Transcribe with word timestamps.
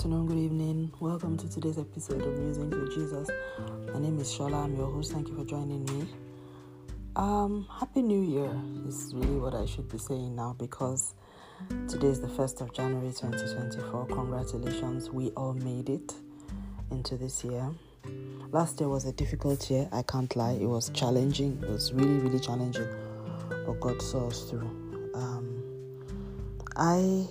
afternoon, 0.00 0.26
good 0.26 0.38
evening. 0.38 0.90
Welcome 0.98 1.36
to 1.36 1.46
today's 1.46 1.76
episode 1.76 2.22
of 2.22 2.38
Musings 2.38 2.74
with 2.74 2.94
Jesus. 2.94 3.28
My 3.92 3.98
name 3.98 4.18
is 4.18 4.32
Shola. 4.32 4.64
I'm 4.64 4.74
your 4.74 4.90
host. 4.90 5.12
Thank 5.12 5.28
you 5.28 5.36
for 5.36 5.44
joining 5.44 5.84
me. 5.84 6.08
Um, 7.16 7.68
Happy 7.70 8.00
New 8.00 8.22
Year 8.22 8.50
is 8.88 9.12
really 9.14 9.36
what 9.38 9.52
I 9.52 9.66
should 9.66 9.90
be 9.90 9.98
saying 9.98 10.34
now 10.34 10.56
because 10.58 11.12
today 11.86 12.06
is 12.06 12.18
the 12.18 12.28
1st 12.28 12.62
of 12.62 12.72
January 12.72 13.12
2024. 13.12 14.06
Congratulations, 14.06 15.10
we 15.10 15.32
all 15.32 15.52
made 15.52 15.90
it 15.90 16.14
into 16.90 17.18
this 17.18 17.44
year. 17.44 17.70
Last 18.52 18.80
year 18.80 18.88
was 18.88 19.04
a 19.04 19.12
difficult 19.12 19.70
year, 19.70 19.86
I 19.92 20.00
can't 20.00 20.34
lie. 20.34 20.52
It 20.52 20.66
was 20.66 20.88
challenging, 20.94 21.62
it 21.62 21.68
was 21.68 21.92
really, 21.92 22.16
really 22.20 22.40
challenging, 22.40 22.88
but 23.50 23.78
God 23.80 24.00
saw 24.00 24.28
us 24.28 24.44
through. 24.44 25.10
Um, 25.14 25.62
I 26.74 27.26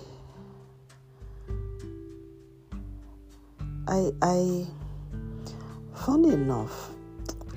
I, 3.90 4.12
I, 4.22 4.66
funny 5.94 6.32
enough, 6.32 6.90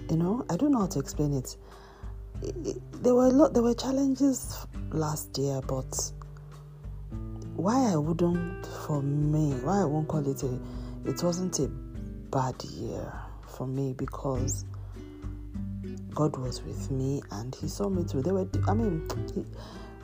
you 0.10 0.18
know, 0.18 0.44
I 0.50 0.58
don't 0.58 0.72
know 0.72 0.80
how 0.80 0.88
to 0.88 1.00
explain 1.00 1.32
it. 1.32 1.56
it, 2.42 2.56
it 2.66 3.04
there 3.04 3.14
were 3.14 3.28
a 3.28 3.30
lot, 3.30 3.54
there 3.54 3.62
were 3.62 3.76
challenges 3.76 4.66
last 4.90 5.38
year, 5.38 5.62
but 5.62 6.12
why 7.56 7.92
I 7.94 7.98
wouldn't, 7.98 8.66
for 8.66 9.04
me, 9.04 9.52
why 9.62 9.82
I 9.82 9.86
won't 9.86 10.08
call 10.08 10.28
it 10.28 10.42
a, 10.42 10.60
it 11.06 11.22
wasn't 11.22 11.60
a 11.60 11.68
bad 11.68 12.56
year 12.64 13.14
for 13.46 13.68
me 13.68 13.94
because 13.94 14.66
God 16.16 16.36
was 16.38 16.64
with 16.64 16.90
me 16.90 17.22
and 17.30 17.54
He 17.54 17.68
saw 17.68 17.90
me 17.90 18.06
through. 18.06 18.24
There 18.24 18.34
were, 18.34 18.48
I 18.68 18.74
mean, 18.74 19.08
he, 19.36 19.46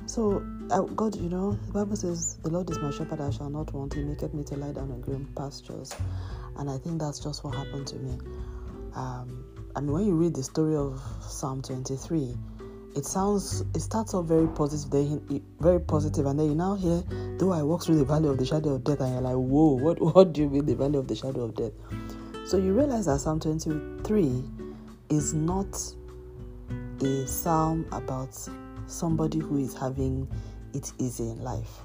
so 0.10 0.44
uh, 0.72 0.82
God, 0.82 1.16
you 1.16 1.30
know, 1.30 1.52
the 1.68 1.72
Bible 1.72 1.96
says, 1.96 2.38
"The 2.42 2.50
Lord 2.50 2.68
is 2.72 2.80
my 2.80 2.90
shepherd; 2.90 3.22
I 3.22 3.30
shall 3.30 3.50
not 3.50 3.72
want. 3.74 3.94
He 3.94 4.02
maketh 4.02 4.34
me 4.34 4.44
to 4.46 4.56
lie 4.56 4.72
down 4.72 4.90
in 4.90 5.02
green 5.02 5.28
pastures." 5.36 5.94
And 6.58 6.68
I 6.68 6.80
think 6.80 7.00
that's 7.00 7.20
just 7.20 7.44
what 7.44 7.54
happened 7.54 7.86
to 7.88 7.96
me. 7.98 8.18
Um, 8.96 9.46
when 9.76 10.06
you 10.06 10.16
read 10.16 10.34
the 10.34 10.42
story 10.42 10.76
of 10.76 11.00
Psalm 11.22 11.62
23, 11.62 12.36
it 12.96 13.06
sounds, 13.06 13.64
it 13.76 13.82
starts 13.82 14.16
off 14.16 14.26
very 14.26 14.48
positive, 14.48 14.90
then 14.90 15.44
very 15.60 15.80
positive, 15.80 16.26
and 16.26 16.40
then 16.40 16.48
you 16.48 16.56
now 16.56 16.74
hear, 16.74 17.04
"Though 17.38 17.52
I 17.52 17.62
walk 17.62 17.84
through 17.84 17.98
the 17.98 18.06
valley 18.06 18.30
of 18.30 18.40
the 18.40 18.46
shadow 18.46 18.74
of 18.74 18.84
death," 18.84 19.02
and 19.02 19.14
you're 19.14 19.22
like, 19.22 19.36
"Whoa, 19.36 19.78
what? 19.78 20.02
What 20.16 20.34
do 20.34 20.42
you 20.42 20.50
mean 20.50 20.66
the 20.66 20.76
valley 20.76 20.98
of 20.98 21.08
the 21.08 21.16
shadow 21.16 21.42
of 21.44 21.56
death?" 21.56 21.74
So 22.48 22.58
you 22.58 22.74
realize 22.74 23.06
that 23.06 23.20
Psalm 23.20 23.40
23 23.40 24.44
is 25.10 25.36
not 25.36 25.80
a 27.02 27.28
psalm 27.28 27.86
about 27.92 28.36
somebody 28.90 29.40
who 29.40 29.58
is 29.58 29.74
having 29.74 30.28
it 30.74 30.92
easy 31.00 31.30
in 31.30 31.44
life. 31.44 31.82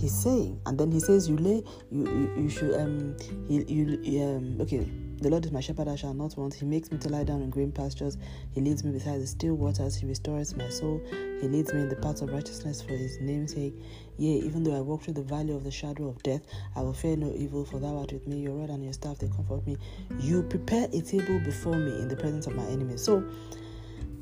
He's 0.00 0.14
saying, 0.14 0.58
and 0.64 0.78
then 0.78 0.90
he 0.90 0.98
says, 0.98 1.28
"You 1.28 1.36
lay, 1.36 1.62
you 1.90 2.06
you, 2.06 2.42
you 2.44 2.48
should 2.48 2.74
um, 2.80 3.14
you, 3.48 3.64
you 3.68 4.22
um, 4.24 4.58
okay." 4.62 4.90
The 5.20 5.28
Lord 5.28 5.44
is 5.44 5.52
my 5.52 5.60
shepherd; 5.60 5.88
I 5.88 5.96
shall 5.96 6.14
not 6.14 6.38
want. 6.38 6.54
He 6.54 6.64
makes 6.64 6.90
me 6.90 6.96
to 6.96 7.10
lie 7.10 7.24
down 7.24 7.42
in 7.42 7.50
green 7.50 7.70
pastures. 7.70 8.16
He 8.52 8.62
leads 8.62 8.82
me 8.82 8.92
beside 8.92 9.20
the 9.20 9.26
still 9.26 9.56
waters. 9.56 9.96
He 9.96 10.06
restores 10.06 10.56
my 10.56 10.70
soul. 10.70 11.02
He 11.42 11.48
leads 11.48 11.74
me 11.74 11.82
in 11.82 11.90
the 11.90 11.96
paths 11.96 12.22
of 12.22 12.32
righteousness 12.32 12.80
for 12.80 12.94
His 12.94 13.20
name's 13.20 13.52
sake. 13.52 13.74
Yea, 14.16 14.36
even 14.38 14.64
though 14.64 14.74
I 14.74 14.80
walk 14.80 15.02
through 15.02 15.14
the 15.14 15.22
valley 15.22 15.52
of 15.52 15.64
the 15.64 15.70
shadow 15.70 16.08
of 16.08 16.22
death, 16.22 16.46
I 16.74 16.80
will 16.80 16.94
fear 16.94 17.18
no 17.18 17.34
evil, 17.36 17.66
for 17.66 17.78
Thou 17.78 17.98
art 17.98 18.10
with 18.10 18.26
me. 18.26 18.40
Your 18.40 18.54
rod 18.54 18.70
and 18.70 18.82
your 18.82 18.94
staff 18.94 19.18
they 19.18 19.28
comfort 19.28 19.66
me. 19.66 19.76
You 20.18 20.44
prepare 20.44 20.88
a 20.94 21.02
table 21.02 21.40
before 21.40 21.76
me 21.76 22.00
in 22.00 22.08
the 22.08 22.16
presence 22.16 22.46
of 22.46 22.54
my 22.54 22.64
enemies. 22.64 23.02
So 23.02 23.22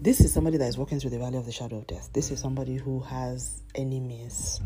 this 0.01 0.21
is 0.21 0.33
somebody 0.33 0.57
that 0.59 0.69
is 0.69 0.79
walking 0.79 1.01
through 1.01 1.11
the 1.11 1.19
valley 1.19 1.39
of 1.39 1.47
the 1.47 1.53
shadow 1.53 1.79
of 1.79 1.87
death. 1.89 2.09
This 2.13 2.31
is 2.31 2.39
somebody 2.39 2.77
who 2.77 3.01
has 3.01 3.63
enemies, 3.75 4.61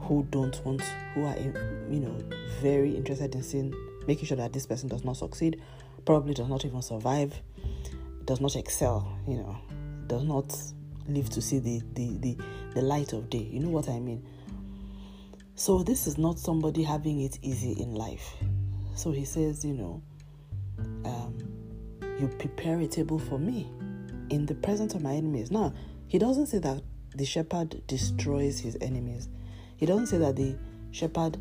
who 0.00 0.26
don't 0.30 0.60
want, 0.66 0.82
who 1.14 1.24
are, 1.24 1.36
you 1.38 2.00
know, 2.00 2.18
very 2.60 2.94
interested 2.94 3.34
in 3.34 3.42
seeing, 3.42 3.74
making 4.06 4.26
sure 4.26 4.36
that 4.36 4.52
this 4.52 4.66
person 4.66 4.88
does 4.88 5.02
not 5.02 5.16
succeed, 5.16 5.62
probably 6.04 6.34
does 6.34 6.48
not 6.48 6.64
even 6.66 6.82
survive, 6.82 7.40
does 8.26 8.40
not 8.40 8.54
excel, 8.54 9.18
you 9.26 9.36
know, 9.38 9.56
does 10.06 10.24
not 10.24 10.54
live 11.08 11.30
to 11.30 11.40
see 11.40 11.58
the, 11.58 11.80
the, 11.94 12.18
the, 12.18 12.36
the 12.74 12.82
light 12.82 13.14
of 13.14 13.30
day. 13.30 13.48
You 13.50 13.60
know 13.60 13.70
what 13.70 13.88
I 13.88 13.98
mean? 13.98 14.22
So 15.54 15.82
this 15.82 16.06
is 16.06 16.18
not 16.18 16.38
somebody 16.38 16.82
having 16.82 17.22
it 17.22 17.38
easy 17.40 17.72
in 17.72 17.94
life. 17.94 18.34
So 18.94 19.10
he 19.10 19.24
says, 19.24 19.64
you 19.64 19.72
know, 19.72 20.02
um, 21.06 21.38
you 22.20 22.28
prepare 22.38 22.78
a 22.80 22.86
table 22.86 23.18
for 23.18 23.38
me 23.38 23.70
in 24.30 24.46
the 24.46 24.54
presence 24.54 24.94
of 24.94 25.02
my 25.02 25.12
enemies. 25.12 25.50
Now, 25.50 25.74
he 26.06 26.18
doesn't 26.18 26.46
say 26.46 26.58
that 26.58 26.82
the 27.14 27.24
shepherd 27.24 27.86
destroys 27.86 28.60
his 28.60 28.76
enemies. 28.80 29.28
He 29.76 29.86
doesn't 29.86 30.06
say 30.06 30.18
that 30.18 30.36
the 30.36 30.56
shepherd, 30.92 31.36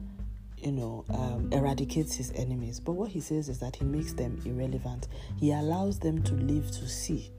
you 0.58 0.72
know, 0.72 1.06
um, 1.10 1.50
eradicates 1.52 2.16
his 2.16 2.32
enemies. 2.36 2.80
But 2.80 2.94
what 2.94 3.12
he 3.12 3.20
says 3.20 3.50
is 3.50 3.60
that 3.60 3.76
he 3.76 3.86
makes 3.86 4.14
them 4.14 4.42
irrelevant. 4.46 5.08
He 5.40 5.52
allows 5.52 6.00
them 6.00 6.24
to 6.24 6.34
live 6.34 6.70
to 6.72 6.88
see 6.88 7.32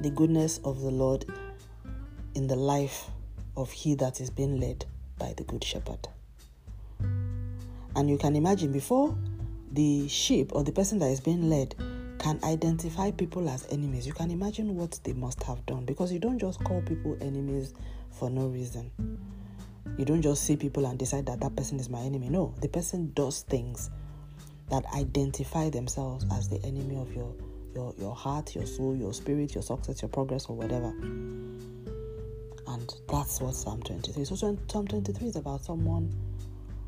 the 0.00 0.10
goodness 0.10 0.58
of 0.64 0.80
the 0.80 0.90
Lord 0.90 1.24
in 2.34 2.46
the 2.46 2.56
life 2.56 3.10
of 3.56 3.70
he 3.70 3.94
that 3.96 4.20
is 4.20 4.30
being 4.30 4.60
led 4.60 4.84
by 5.18 5.34
the 5.36 5.44
good 5.44 5.62
shepherd. 5.62 6.08
And 7.00 8.08
you 8.08 8.16
can 8.16 8.36
imagine 8.36 8.72
before 8.72 9.16
the 9.72 10.08
sheep 10.08 10.52
or 10.54 10.62
the 10.62 10.72
person 10.72 10.98
that 11.00 11.10
is 11.10 11.20
being 11.20 11.50
led 11.50 11.74
can 12.18 12.40
identify 12.44 13.10
people 13.10 13.48
as 13.48 13.66
enemies, 13.70 14.06
you 14.06 14.12
can 14.12 14.30
imagine 14.30 14.74
what 14.74 14.98
they 15.04 15.12
must 15.12 15.42
have 15.44 15.64
done 15.66 15.84
because 15.84 16.12
you 16.12 16.18
don't 16.18 16.38
just 16.38 16.62
call 16.64 16.82
people 16.82 17.16
enemies 17.20 17.74
for 18.10 18.28
no 18.28 18.46
reason. 18.46 18.90
You 19.96 20.04
don't 20.04 20.22
just 20.22 20.44
see 20.44 20.56
people 20.56 20.86
and 20.86 20.98
decide 20.98 21.26
that 21.26 21.40
that 21.40 21.56
person 21.56 21.80
is 21.80 21.88
my 21.88 22.00
enemy. 22.00 22.28
No, 22.28 22.54
the 22.60 22.68
person 22.68 23.12
does 23.14 23.42
things 23.42 23.90
that 24.70 24.84
identify 24.94 25.70
themselves 25.70 26.26
as 26.32 26.48
the 26.48 26.62
enemy 26.64 26.96
of 26.96 27.12
your 27.14 27.34
your 27.74 27.94
your 27.98 28.14
heart, 28.14 28.54
your 28.54 28.66
soul, 28.66 28.94
your 28.94 29.14
spirit, 29.14 29.54
your 29.54 29.62
success, 29.62 30.02
your 30.02 30.08
progress, 30.08 30.46
or 30.46 30.56
whatever. 30.56 30.88
And 32.66 32.94
that's 33.08 33.40
what 33.40 33.54
Psalm 33.54 33.82
23. 33.82 34.24
So 34.24 34.34
Psalm 34.34 34.58
23 34.86 35.28
is 35.28 35.36
about 35.36 35.62
someone 35.64 36.12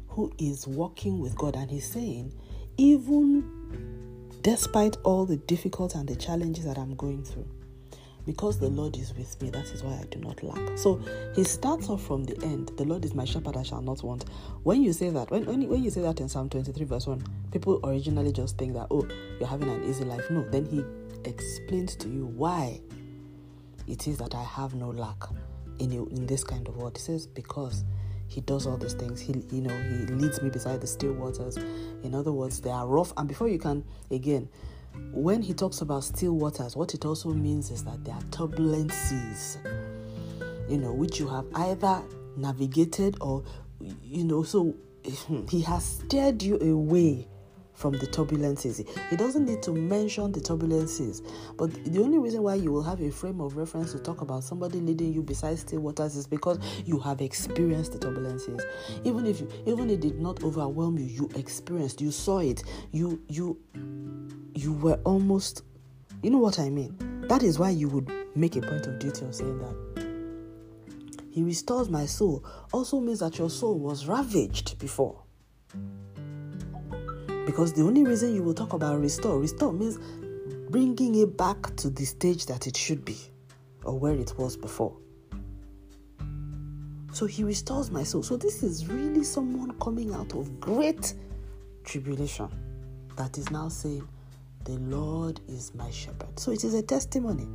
who 0.09 0.33
is 0.39 0.67
walking 0.67 1.21
with 1.21 1.37
God, 1.37 1.57
and 1.57 1.71
he's 1.71 1.89
saying, 1.89 2.35
even 2.77 4.10
despite 4.43 4.97
all 5.05 5.27
the 5.27 5.37
difficult 5.37 5.95
and 5.95 6.09
the 6.09 6.17
challenges 6.17 6.65
that 6.65 6.79
I'm 6.79 6.95
going 6.97 7.25
through. 7.25 7.49
Because 8.27 8.59
the 8.59 8.69
Lord 8.69 8.97
is 8.97 9.15
with 9.15 9.41
me, 9.41 9.51
that 9.51 9.65
is 9.67 9.83
why 9.83 9.93
I 9.93 10.05
do 10.11 10.19
not 10.19 10.43
lack. 10.43 10.79
So 10.79 11.01
he 11.35 11.43
starts 11.43 11.89
off 11.89 12.03
from 12.03 12.25
the 12.25 12.39
end. 12.45 12.71
The 12.77 12.85
Lord 12.85 13.05
is 13.05 13.15
my 13.15 13.25
shepherd, 13.25 13.57
I 13.57 13.63
shall 13.63 13.81
not 13.81 14.03
want. 14.03 14.25
When 14.63 14.83
you 14.83 14.93
say 14.93 15.09
that, 15.11 15.31
when, 15.31 15.47
when, 15.47 15.67
when 15.69 15.83
you 15.83 15.91
say 15.91 16.03
that 16.03 16.21
in 16.21 16.29
Psalm 16.29 16.49
23, 16.49 16.85
verse 16.85 17.07
1, 17.07 17.25
people 17.51 17.81
originally 17.83 18.33
just 18.33 18.59
think 18.59 18.75
that, 18.75 18.89
oh, 18.91 19.09
you're 19.39 19.49
having 19.49 19.71
an 19.71 19.83
easy 19.85 20.05
life. 20.05 20.31
No, 20.31 20.43
then 20.51 20.67
he 20.67 20.85
explains 21.29 21.97
to 21.97 22.09
you 22.09 22.27
why 22.27 22.81
it 23.89 24.07
is 24.07 24.19
that 24.19 24.35
I 24.35 24.45
have 24.45 24.75
no 24.75 24.91
lack 24.91 25.25
in, 25.79 25.93
in 25.93 26.27
this 26.27 26.45
kind 26.45 26.69
of 26.69 26.77
world. 26.77 26.97
He 26.97 27.03
says, 27.03 27.27
because 27.27 27.85
he 28.31 28.41
does 28.43 28.65
all 28.65 28.77
these 28.77 28.95
things. 28.95 29.21
He, 29.21 29.35
you 29.51 29.61
know, 29.61 29.77
he 29.77 30.07
leads 30.15 30.41
me 30.41 30.51
beside 30.51 30.81
the 30.81 30.87
still 30.87 31.13
waters. 31.13 31.57
In 32.05 32.15
other 32.15 32.31
words, 32.31 32.61
they 32.61 32.71
are 32.71 32.87
rough. 32.87 33.13
And 33.17 33.27
before 33.27 33.49
you 33.49 33.59
can, 33.59 33.85
again, 34.13 34.49
when 35.11 35.43
he 35.43 35.53
talks 35.53 35.81
about 35.81 36.05
still 36.05 36.37
waters, 36.37 36.77
what 36.77 36.95
it 36.95 37.05
also 37.05 37.31
means 37.31 37.73
is 37.73 37.83
that 37.85 38.05
there 38.05 38.15
are 38.15 38.23
turbulent 38.31 38.93
seas, 38.93 39.59
you 40.69 40.79
know, 40.79 40.93
which 40.93 41.19
you 41.19 41.27
have 41.27 41.45
either 41.57 42.03
navigated 42.37 43.17
or, 43.21 43.43
you 44.01 44.23
know, 44.23 44.45
so 44.45 44.77
he 45.51 45.63
has 45.63 45.85
steered 45.85 46.41
you 46.41 46.57
away 46.61 47.27
from 47.81 47.95
the 47.95 48.07
turbulences. 48.07 48.87
He 49.09 49.17
doesn't 49.17 49.47
need 49.47 49.63
to 49.63 49.73
mention 49.73 50.33
the 50.33 50.41
turbulences, 50.41 51.27
but 51.57 51.73
the 51.85 52.01
only 52.03 52.19
reason 52.19 52.43
why 52.43 52.57
you 52.57 52.71
will 52.71 52.83
have 52.83 53.01
a 53.01 53.11
frame 53.11 53.41
of 53.41 53.57
reference 53.57 53.93
to 53.93 53.99
talk 53.99 54.21
about 54.21 54.45
somebody 54.45 54.81
leading 54.81 55.15
you 55.15 55.23
beside 55.23 55.59
still 55.59 55.81
waters 55.81 56.15
is 56.15 56.27
because 56.27 56.59
you 56.85 56.99
have 56.99 57.23
experienced 57.23 57.93
the 57.93 57.99
turbulences. 57.99 58.61
Even 59.05 59.25
if 59.27 59.41
you, 59.41 59.49
even 59.67 59.89
it 59.89 60.01
did 60.01 60.21
not 60.21 60.45
overwhelm 60.45 60.99
you, 60.99 61.07
you 61.07 61.31
experienced, 61.37 62.03
you 62.03 62.11
saw 62.11 62.41
it, 62.41 62.63
you 62.93 63.23
you 63.29 63.59
you 64.55 64.75
were 64.75 65.01
almost, 65.05 65.63
you 66.23 66.31
know 66.31 66.39
what 66.39 66.59
I 66.59 66.69
mean. 66.69 66.95
That 67.29 67.43
is 67.43 67.59
why 67.59 67.71
you 67.71 67.89
would 67.89 68.13
make 68.37 68.57
a 68.57 68.61
point 68.61 68.87
of 68.87 68.99
duty 68.99 69.25
of 69.25 69.35
saying 69.35 69.59
that. 69.59 70.11
He 71.31 71.43
restores 71.43 71.89
my 71.89 72.05
soul 72.05 72.45
also 72.73 73.01
means 73.01 73.21
that 73.21 73.39
your 73.39 73.49
soul 73.49 73.79
was 73.79 74.07
ravaged 74.07 74.79
before. 74.79 75.23
Because 77.51 77.73
the 77.73 77.83
only 77.83 78.05
reason 78.05 78.33
you 78.33 78.45
will 78.45 78.55
talk 78.55 78.75
about 78.75 79.01
restore, 79.01 79.41
restore 79.41 79.73
means 79.73 79.99
bringing 80.71 81.17
it 81.17 81.37
back 81.37 81.75
to 81.79 81.91
the 81.91 82.05
stage 82.05 82.47
that 82.47 82.69
it 82.69 82.77
should 82.77 83.05
be 83.05 83.19
or 83.83 83.99
where 83.99 84.15
it 84.15 84.33
was 84.39 84.57
before. 84.57 84.97
So 87.13 87.27
he 87.27 87.43
restores 87.43 87.91
my 87.91 88.05
soul. 88.05 88.23
So 88.23 88.37
this 88.37 88.63
is 88.63 88.87
really 88.87 89.25
someone 89.25 89.73
coming 89.81 90.15
out 90.15 90.33
of 90.33 90.61
great 90.61 91.15
tribulation 91.83 92.49
that 93.17 93.37
is 93.37 93.51
now 93.51 93.69
saying, 93.69 94.07
The 94.63 94.79
Lord 94.79 95.41
is 95.49 95.75
my 95.75 95.91
shepherd. 95.91 96.39
So 96.39 96.53
it 96.53 96.63
is 96.63 96.75
a 96.75 96.83
testimony. 96.83 97.49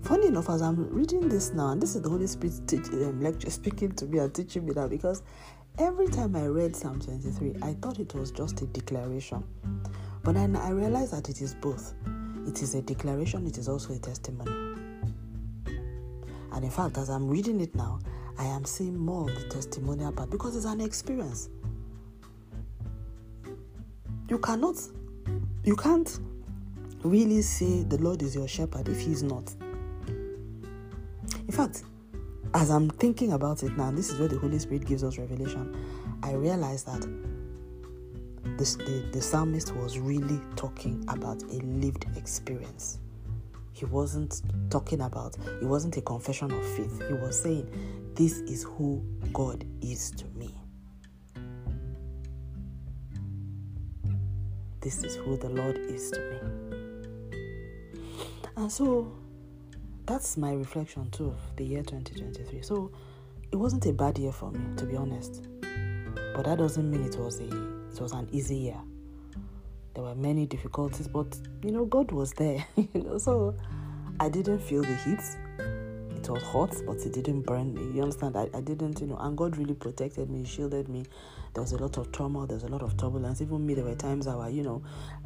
Funny 0.00 0.28
enough, 0.28 0.48
as 0.48 0.62
I'm 0.62 0.88
reading 0.88 1.28
this 1.28 1.52
now, 1.52 1.72
and 1.72 1.82
this 1.82 1.94
is 1.94 2.00
the 2.00 2.08
Holy 2.08 2.26
Spirit 2.26 2.58
teach, 2.66 2.86
um, 2.86 3.20
lecture 3.20 3.50
speaking 3.50 3.92
to 3.96 4.06
me 4.06 4.20
and 4.20 4.34
teaching 4.34 4.64
me 4.64 4.72
now, 4.74 4.88
because 4.88 5.22
every 5.78 6.06
time 6.08 6.36
I 6.36 6.46
read 6.46 6.76
Psalm 6.76 7.00
23, 7.00 7.56
I 7.62 7.74
thought 7.74 7.98
it 7.98 8.14
was 8.14 8.30
just 8.30 8.62
a 8.62 8.66
declaration. 8.66 9.42
But 10.22 10.34
then 10.34 10.56
I 10.56 10.70
realized 10.70 11.12
that 11.12 11.28
it 11.28 11.40
is 11.40 11.54
both. 11.54 11.94
It 12.46 12.62
is 12.62 12.74
a 12.74 12.82
declaration, 12.82 13.46
it 13.46 13.58
is 13.58 13.68
also 13.68 13.94
a 13.94 13.98
testimony. 13.98 14.50
And 16.52 16.64
in 16.64 16.70
fact, 16.70 16.98
as 16.98 17.10
I'm 17.10 17.28
reading 17.28 17.60
it 17.60 17.74
now, 17.74 17.98
I 18.38 18.44
am 18.44 18.64
seeing 18.64 18.96
more 18.96 19.28
of 19.28 19.34
the 19.34 19.48
testimonial 19.48 20.12
part 20.12 20.30
because 20.30 20.56
it's 20.56 20.64
an 20.64 20.80
experience. 20.80 21.48
You 24.28 24.38
cannot, 24.38 24.76
you 25.64 25.76
can't 25.76 26.18
really 27.02 27.42
say 27.42 27.82
the 27.82 27.98
Lord 27.98 28.22
is 28.22 28.34
your 28.34 28.48
shepherd 28.48 28.88
if 28.88 29.00
He's 29.00 29.22
not. 29.22 29.52
In 30.08 31.52
fact, 31.52 31.82
as 32.54 32.70
I'm 32.70 32.88
thinking 32.88 33.32
about 33.32 33.64
it 33.64 33.76
now, 33.76 33.90
this 33.90 34.10
is 34.10 34.18
where 34.20 34.28
the 34.28 34.38
Holy 34.38 34.60
Spirit 34.60 34.86
gives 34.86 35.02
us 35.02 35.18
revelation. 35.18 35.76
I 36.22 36.32
realize 36.32 36.84
that 36.84 37.04
this, 38.56 38.76
the, 38.76 39.04
the 39.12 39.20
psalmist 39.20 39.74
was 39.74 39.98
really 39.98 40.40
talking 40.54 41.04
about 41.08 41.42
a 41.42 41.56
lived 41.64 42.06
experience. 42.16 43.00
He 43.72 43.86
wasn't 43.86 44.42
talking 44.70 45.00
about, 45.00 45.36
it 45.60 45.64
wasn't 45.64 45.96
a 45.96 46.00
confession 46.00 46.52
of 46.52 46.64
faith. 46.76 47.02
He 47.08 47.14
was 47.14 47.42
saying, 47.42 48.12
This 48.14 48.38
is 48.40 48.62
who 48.62 49.04
God 49.32 49.64
is 49.82 50.12
to 50.12 50.24
me. 50.36 50.54
This 54.80 55.02
is 55.02 55.16
who 55.16 55.36
the 55.36 55.48
Lord 55.48 55.76
is 55.76 56.12
to 56.12 56.20
me. 56.20 56.38
And 58.56 58.70
so 58.70 59.12
that's 60.06 60.36
my 60.36 60.52
reflection 60.52 61.10
too 61.10 61.28
of 61.28 61.56
the 61.56 61.64
year 61.64 61.82
2023. 61.82 62.62
So 62.62 62.90
it 63.52 63.56
wasn't 63.56 63.86
a 63.86 63.92
bad 63.92 64.18
year 64.18 64.32
for 64.32 64.50
me, 64.50 64.76
to 64.76 64.84
be 64.84 64.96
honest. 64.96 65.48
But 66.34 66.44
that 66.44 66.58
doesn't 66.58 66.90
mean 66.90 67.04
it 67.04 67.16
was 67.16 67.40
a 67.40 67.44
it 67.44 68.00
was 68.00 68.12
an 68.12 68.28
easy 68.32 68.56
year. 68.56 68.80
There 69.94 70.02
were 70.02 70.16
many 70.16 70.46
difficulties, 70.46 71.06
but 71.06 71.38
you 71.62 71.70
know, 71.70 71.84
God 71.84 72.10
was 72.10 72.32
there. 72.32 72.66
you 72.76 72.88
know, 72.94 73.18
so 73.18 73.54
I 74.20 74.28
didn't 74.28 74.58
feel 74.58 74.82
the 74.82 74.96
heat. 74.96 75.20
It 76.16 76.30
was 76.30 76.42
hot, 76.42 76.74
but 76.86 76.96
it 76.96 77.12
didn't 77.12 77.42
burn 77.42 77.74
me. 77.74 77.82
You 77.94 78.02
understand? 78.02 78.36
I, 78.36 78.48
I 78.54 78.62
didn't, 78.62 79.00
you 79.00 79.06
know, 79.06 79.18
and 79.18 79.36
God 79.36 79.56
really 79.58 79.74
protected 79.74 80.30
me, 80.30 80.44
shielded 80.44 80.88
me. 80.88 81.04
There 81.52 81.62
was 81.62 81.72
a 81.72 81.76
lot 81.76 81.98
of 81.98 82.10
turmoil, 82.12 82.46
there 82.46 82.56
was 82.56 82.64
a 82.64 82.68
lot 82.68 82.82
of 82.82 82.96
turbulence. 82.96 83.42
Even 83.42 83.64
me, 83.64 83.74
there 83.74 83.84
were 83.84 83.94
times 83.94 84.26
I 84.26 84.34
were, 84.34 84.48
you 84.48 84.62
know, 84.62 84.82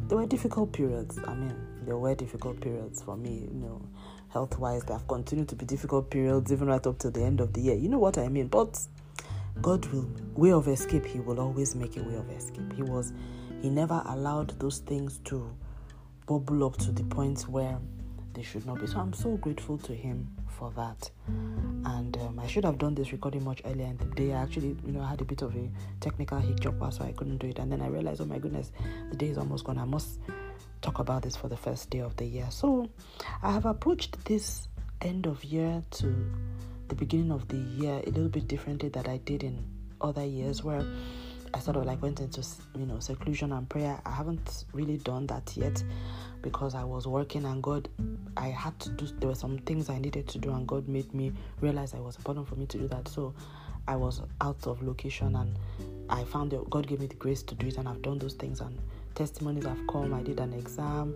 there 0.09 0.19
were 0.19 0.27
difficult 0.27 0.73
periods. 0.73 1.19
I 1.27 1.35
mean, 1.35 1.55
there 1.85 1.97
were 1.97 2.15
difficult 2.15 2.61
periods 2.61 3.01
for 3.01 3.17
me, 3.17 3.49
you 3.51 3.61
know, 3.61 3.81
health 4.29 4.59
wise. 4.59 4.83
There 4.85 4.97
have 4.97 5.09
continued 5.09 5.49
to 5.49 5.57
be 5.57 5.65
difficult 5.65 6.11
periods, 6.11 6.53
even 6.53 6.69
right 6.69 6.87
up 6.87 6.99
to 7.01 7.11
the 7.11 7.23
end 7.23 7.41
of 7.41 7.53
the 7.53 7.61
year. 7.61 7.75
You 7.75 7.89
know 7.89 7.99
what 7.99 8.19
I 8.19 8.29
mean? 8.29 8.49
But 8.49 8.79
God 9.61 9.87
will 9.87 10.09
way 10.35 10.53
of 10.53 10.69
escape. 10.69 11.05
He 11.05 11.21
will 11.21 11.41
always 11.41 11.75
make 11.75 11.97
a 11.97 12.03
way 12.03 12.17
of 12.17 12.31
escape. 12.31 12.73
He 12.75 12.83
was, 12.83 13.13
he 13.63 13.71
never 13.71 14.03
allowed 14.07 14.59
those 14.61 14.79
things 14.79 15.21
to 15.25 15.51
bubble 16.27 16.65
up 16.65 16.77
to 16.79 16.93
the 16.93 17.05
point 17.05 17.43
where 17.43 17.79
they 18.35 18.43
should 18.43 18.67
not 18.67 18.81
be. 18.81 18.87
So 18.87 18.99
I'm 18.99 19.13
so 19.13 19.37
grateful 19.37 19.79
to 19.79 19.95
him 19.95 20.29
for 20.59 20.71
that. 20.73 21.11
And 21.27 22.17
um, 22.19 22.39
I 22.39 22.47
should 22.47 22.65
have 22.65 22.79
done 22.79 22.95
this 22.95 23.13
recording 23.13 23.45
much 23.45 23.63
earlier 23.65 23.87
in 23.87 23.97
the 23.97 24.05
day. 24.15 24.33
I 24.33 24.43
actually, 24.43 24.77
you 24.85 24.93
know, 24.93 25.01
I 25.01 25.11
had 25.11 25.21
a 25.21 25.25
bit 25.25 25.43
of 25.43 25.55
a 25.57 25.71
technical 26.01 26.39
hiccup, 26.39 26.75
so 26.93 27.05
I 27.05 27.13
couldn't 27.13 27.39
do 27.39 27.49
it. 27.49 27.59
And 27.59 27.73
then 27.73 27.81
I 27.81 27.89
realized, 27.89 28.21
oh 28.21 28.27
my 28.27 28.39
goodness, 28.39 28.73
the 29.11 29.17
day 29.17 29.29
is 29.29 29.39
almost 29.39 29.65
gone. 29.65 29.79
I 29.79 29.85
must 29.85 30.21
talk 30.81 30.99
about 30.99 31.23
this 31.23 31.37
for 31.37 31.49
the 31.49 31.57
first 31.57 31.91
day 31.91 32.01
of 32.01 32.17
the 32.17 32.25
year. 32.25 32.47
So 32.51 32.89
I 33.43 33.53
have 33.53 33.67
approached 33.67 34.25
this 34.25 34.69
end 35.01 35.27
of 35.27 35.45
year 35.45 35.83
to 35.91 36.33
the 36.89 36.95
beginning 36.95 37.31
of 37.31 37.47
the 37.49 37.57
year 37.57 38.03
a 38.07 38.11
little 38.11 38.29
bit 38.29 38.49
differently 38.49 38.89
that 38.91 39.09
I 39.09 39.19
did 39.19 39.43
in 39.43 39.65
other 40.01 40.25
years 40.25 40.63
where 40.65 40.85
I 41.55 41.61
sort 41.61 41.77
of 41.77 41.87
like 41.87 42.03
went 42.03 42.21
into 42.21 42.47
you 42.77 42.87
know 42.87 42.99
seclusion 42.99 43.53
and 43.53 43.69
prayer. 43.69 44.01
I 44.05 44.11
haven't 44.11 44.65
really 44.73 44.99
done 44.99 45.27
that 45.29 45.57
yet 45.57 45.83
because 46.43 46.75
I 46.75 46.85
was 46.85 47.07
working 47.07 47.45
and 47.45 47.63
God 47.63 47.89
I 48.37 48.49
had 48.49 48.79
to 48.81 48.91
do 48.91 49.07
there 49.19 49.29
were 49.29 49.35
some 49.35 49.59
things 49.59 49.91
I 49.91 49.99
needed 49.99 50.29
to 50.29 50.39
do 50.39 50.53
and 50.53 50.67
God 50.67 50.89
made 50.89 51.13
me 51.15 51.33
realize 51.61 51.95
it 51.95 52.03
was 52.03 52.17
important 52.17 52.49
for 52.49 52.57
me 52.57 52.67
to 52.67 52.79
do 52.79 52.89
that. 52.89 53.09
So 53.09 53.35
I 53.87 53.97
was 53.97 54.21
out 54.41 54.67
of 54.67 54.83
location 54.83 55.37
and 55.37 55.59
I 56.11 56.25
found 56.25 56.53
that 56.53 56.69
God 56.69 56.87
gave 56.87 57.01
me 57.01 57.07
the 57.07 57.15
grace 57.15 57.43
to 57.45 57.55
do 57.55 57.69
it 57.69 57.79
and 57.79 57.89
I've 57.89 58.03
done 58.03 58.19
those 58.19 58.35
things 58.35 58.61
and 58.61 58.79
testimonies 59.19 59.67
have 59.67 59.87
come. 59.89 60.15
I 60.15 60.23
did 60.23 60.41
an 60.41 60.53
exam 60.55 61.15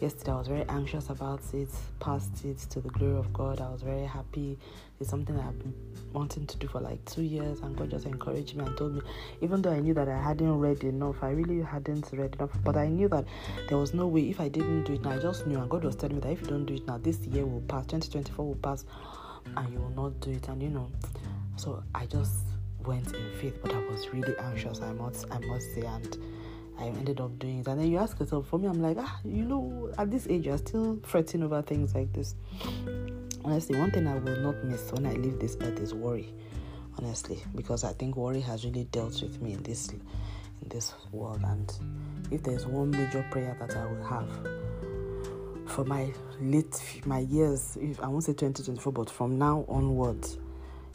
yesterday 0.00 0.32
I 0.32 0.36
was 0.36 0.48
very 0.48 0.64
anxious 0.68 1.08
about 1.08 1.40
it, 1.52 1.68
passed 2.00 2.44
it 2.44 2.58
to 2.58 2.80
the 2.80 2.88
glory 2.90 3.16
of 3.16 3.32
God. 3.32 3.60
I 3.60 3.70
was 3.70 3.82
very 3.82 4.04
happy. 4.04 4.58
It's 5.00 5.10
something 5.10 5.38
I've 5.38 5.58
been 5.58 5.74
wanting 6.12 6.46
to 6.46 6.56
do 6.58 6.68
for 6.68 6.80
like 6.80 7.04
two 7.04 7.22
years, 7.22 7.60
and 7.60 7.76
God 7.76 7.90
just 7.90 8.06
encouraged 8.06 8.56
me 8.56 8.64
and 8.64 8.76
told 8.76 8.94
me, 8.94 9.02
even 9.40 9.62
though 9.62 9.72
I 9.72 9.80
knew 9.80 9.94
that 9.94 10.08
I 10.08 10.20
hadn't 10.20 10.58
read 10.58 10.84
enough, 10.84 11.22
I 11.22 11.30
really 11.30 11.62
hadn't 11.62 12.10
read 12.12 12.34
enough, 12.34 12.50
but 12.62 12.76
I 12.76 12.88
knew 12.88 13.08
that 13.08 13.24
there 13.68 13.78
was 13.78 13.94
no 13.94 14.06
way 14.06 14.28
if 14.30 14.40
I 14.40 14.48
didn't 14.48 14.84
do 14.84 14.94
it 14.94 15.02
now. 15.02 15.12
I 15.12 15.18
just 15.18 15.46
knew, 15.46 15.58
and 15.58 15.70
God 15.70 15.84
was 15.84 15.96
telling 15.96 16.16
me 16.16 16.20
that 16.22 16.32
if 16.32 16.42
you 16.42 16.48
don't 16.48 16.66
do 16.66 16.74
it 16.74 16.86
now, 16.86 16.98
this 16.98 17.18
year 17.20 17.46
will 17.46 17.62
pass, 17.62 17.86
2024 17.86 18.46
will 18.46 18.54
pass, 18.56 18.84
and 19.56 19.72
you 19.72 19.78
will 19.78 19.90
not 19.90 20.20
do 20.20 20.30
it. 20.32 20.48
And 20.48 20.62
you 20.62 20.70
know, 20.70 20.90
so 21.56 21.82
I 21.94 22.06
just 22.06 22.44
went 22.84 23.14
in 23.14 23.30
faith, 23.40 23.58
but 23.62 23.72
I 23.72 23.78
was 23.86 24.08
really 24.12 24.36
anxious. 24.38 24.80
I 24.80 24.92
must, 24.92 25.26
I 25.30 25.38
must 25.38 25.74
say, 25.74 25.82
and 25.82 26.16
I 26.78 26.86
ended 26.86 27.20
up 27.20 27.38
doing 27.38 27.60
it. 27.60 27.68
And 27.68 27.80
then 27.80 27.90
you 27.90 27.98
ask 27.98 28.18
yourself, 28.18 28.48
for 28.48 28.58
me, 28.58 28.68
I'm 28.68 28.82
like, 28.82 28.96
ah, 28.98 29.20
you 29.24 29.44
know, 29.44 29.92
at 29.96 30.10
this 30.10 30.26
age, 30.28 30.46
you're 30.46 30.58
still 30.58 30.98
fretting 31.04 31.42
over 31.42 31.62
things 31.62 31.94
like 31.94 32.12
this. 32.12 32.34
Honestly, 33.44 33.78
one 33.78 33.90
thing 33.90 34.06
I 34.06 34.18
will 34.18 34.40
not 34.40 34.64
miss 34.64 34.90
when 34.92 35.06
I 35.06 35.12
leave 35.12 35.38
this 35.38 35.56
earth 35.60 35.78
is 35.78 35.94
worry. 35.94 36.32
Honestly, 36.98 37.42
because 37.54 37.84
I 37.84 37.92
think 37.92 38.16
worry 38.16 38.40
has 38.40 38.64
really 38.64 38.84
dealt 38.84 39.20
with 39.22 39.40
me 39.42 39.52
in 39.52 39.62
this 39.62 39.88
in 39.88 40.68
this 40.68 40.94
world. 41.12 41.42
And 41.44 41.72
if 42.30 42.42
there's 42.42 42.66
one 42.66 42.90
major 42.90 43.26
prayer 43.30 43.56
that 43.60 43.76
I 43.76 43.84
will 43.86 44.04
have 44.04 44.28
for 45.66 45.84
my 45.84 46.12
late 46.40 47.02
my 47.04 47.20
years, 47.20 47.76
if 47.80 48.00
I 48.00 48.06
won't 48.06 48.24
say 48.24 48.32
2024, 48.32 48.92
but 48.92 49.10
from 49.10 49.38
now 49.38 49.64
onwards, 49.68 50.38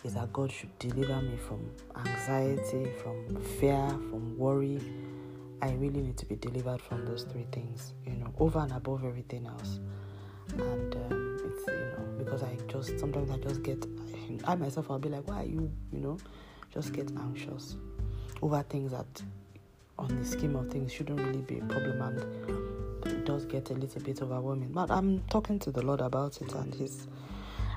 is 0.04 0.14
that 0.14 0.32
God 0.32 0.52
should 0.52 0.78
deliver 0.80 1.22
me 1.22 1.36
from 1.36 1.70
anxiety, 2.06 2.90
from 3.04 3.42
fear, 3.60 3.90
from 4.10 4.38
worry 4.38 4.80
I 5.62 5.72
really 5.74 6.02
need 6.02 6.18
to 6.18 6.26
be 6.26 6.36
delivered 6.36 6.82
from 6.82 7.06
those 7.06 7.24
three 7.24 7.46
things, 7.52 7.94
you 8.06 8.14
know, 8.14 8.34
over 8.40 8.60
and 8.60 8.72
above 8.72 9.04
everything 9.04 9.46
else. 9.48 9.80
And 10.54 10.96
um, 10.96 11.38
it's, 11.46 11.68
you 11.68 11.74
know, 11.74 12.06
because 12.18 12.44
I 12.44 12.58
just, 12.68 13.00
sometimes 13.00 13.30
I 13.30 13.38
just 13.38 13.62
get, 13.64 13.86
I 14.46 14.56
myself, 14.56 14.90
I'll 14.90 15.00
be 15.00 15.10
like, 15.10 15.28
why 15.28 15.42
are 15.42 15.46
you, 15.46 15.72
you 15.92 16.00
know, 16.00 16.18
just 16.74 16.94
get 16.94 17.12
anxious 17.20 17.76
over 18.42 18.64
things 18.64 18.92
that, 18.92 19.22
on 19.98 20.16
the 20.16 20.26
scheme 20.26 20.56
of 20.56 20.72
things, 20.72 20.94
shouldn't 20.94 21.20
really 21.20 21.42
be 21.42 21.60
a 21.60 21.66
problem. 21.66 22.02
And 22.02 23.12
it 23.12 23.26
does 23.26 23.46
get 23.46 23.70
a 23.70 23.74
little 23.74 24.02
bit 24.02 24.22
overwhelming. 24.22 24.72
But 24.72 24.92
I'm 24.92 25.20
talking 25.30 25.60
to 25.60 25.72
the 25.72 25.82
Lord 25.82 26.02
about 26.02 26.42
it, 26.42 26.54
and 26.54 26.74
He's, 26.74 27.08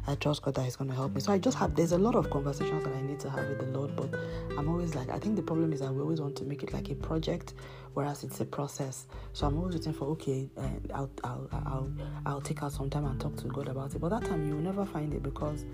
I 0.07 0.15
trust 0.15 0.43
God 0.43 0.55
that 0.55 0.63
He's 0.63 0.77
going 0.77 0.91
to 0.91 0.97
help 0.97 1.15
me. 1.15 1.21
So 1.21 1.33
I 1.33 1.39
just 1.39 1.57
have, 1.59 1.75
there's 1.75 1.93
a 1.93 1.99
lot 1.99 2.15
of 2.15 2.31
conversations 2.31 2.85
that 2.85 2.93
I 2.95 3.03
need 3.03 3.21
to 3.21 3.31
have 3.31 3.49
with 3.49 3.59
the 3.59 3.79
Lord, 3.79 3.97
but 3.97 4.15
I'm 4.57 4.69
always 4.69 4.95
like, 4.95 5.11
I 5.11 5.19
think 5.19 5.37
the 5.37 5.43
problem 5.43 5.73
is 5.73 5.81
we 5.81 6.01
always 6.01 6.21
want 6.21 6.37
to 6.37 6.45
make 6.45 6.63
it 6.63 6.73
like 6.73 6.91
a 6.91 6.95
project, 6.95 7.55
whereas 7.95 8.25
it's 8.25 8.41
a 8.41 8.45
process. 8.45 9.07
So 9.33 9.47
I'm 9.47 9.57
always 9.59 9.77
waiting 9.77 9.93
for, 9.93 10.07
okay, 10.11 10.49
uh, 10.57 10.69
I'll, 10.95 11.11
I'll, 11.25 11.49
I'll, 11.53 11.93
I'll 12.27 12.41
take 12.41 12.63
out 12.63 12.73
some 12.73 12.91
time 12.91 13.05
and 13.05 13.21
talk 13.21 13.37
to 13.37 13.49
God 13.49 13.69
about 13.69 13.95
it. 13.95 14.01
But 14.01 14.11
that 14.11 14.25
time 14.25 14.47
you 14.49 14.55
will 14.55 14.63
never 14.63 14.85
find 14.85 15.13
it 15.15 15.23
because 15.23 15.65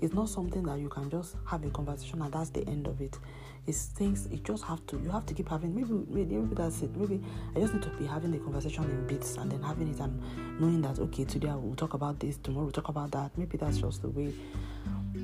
it's 0.00 0.14
not 0.14 0.28
something 0.28 0.62
that 0.64 0.78
you 0.78 0.88
can 0.88 1.08
just 1.10 1.36
have 1.46 1.64
a 1.64 1.70
conversation 1.70 2.22
and 2.22 2.32
that's 2.32 2.50
the 2.50 2.66
end 2.68 2.86
of 2.86 3.00
it. 3.00 3.18
It's 3.66 3.86
things 3.86 4.28
you 4.30 4.38
just 4.38 4.62
have 4.64 4.84
to 4.88 4.98
you 4.98 5.08
have 5.08 5.24
to 5.26 5.34
keep 5.34 5.48
having 5.48 5.74
maybe 5.74 5.92
maybe, 6.08 6.34
maybe 6.34 6.54
that's 6.54 6.82
it. 6.82 6.94
Maybe 6.94 7.22
I 7.56 7.60
just 7.60 7.72
need 7.72 7.82
to 7.84 7.90
be 7.90 8.04
having 8.04 8.30
the 8.32 8.38
conversation 8.38 8.84
in 8.84 9.06
bits 9.06 9.36
and 9.36 9.50
then 9.50 9.62
having 9.62 9.88
it 9.88 10.00
and 10.00 10.20
knowing 10.60 10.82
that 10.82 10.98
okay 10.98 11.24
today 11.24 11.48
I 11.48 11.54
will 11.54 11.74
talk 11.74 11.94
about 11.94 12.20
this, 12.20 12.36
tomorrow 12.36 12.64
we'll 12.64 12.72
talk 12.72 12.88
about 12.88 13.12
that. 13.12 13.30
Maybe 13.38 13.56
that's 13.56 13.78
just 13.78 14.02
the 14.02 14.10
way 14.10 14.34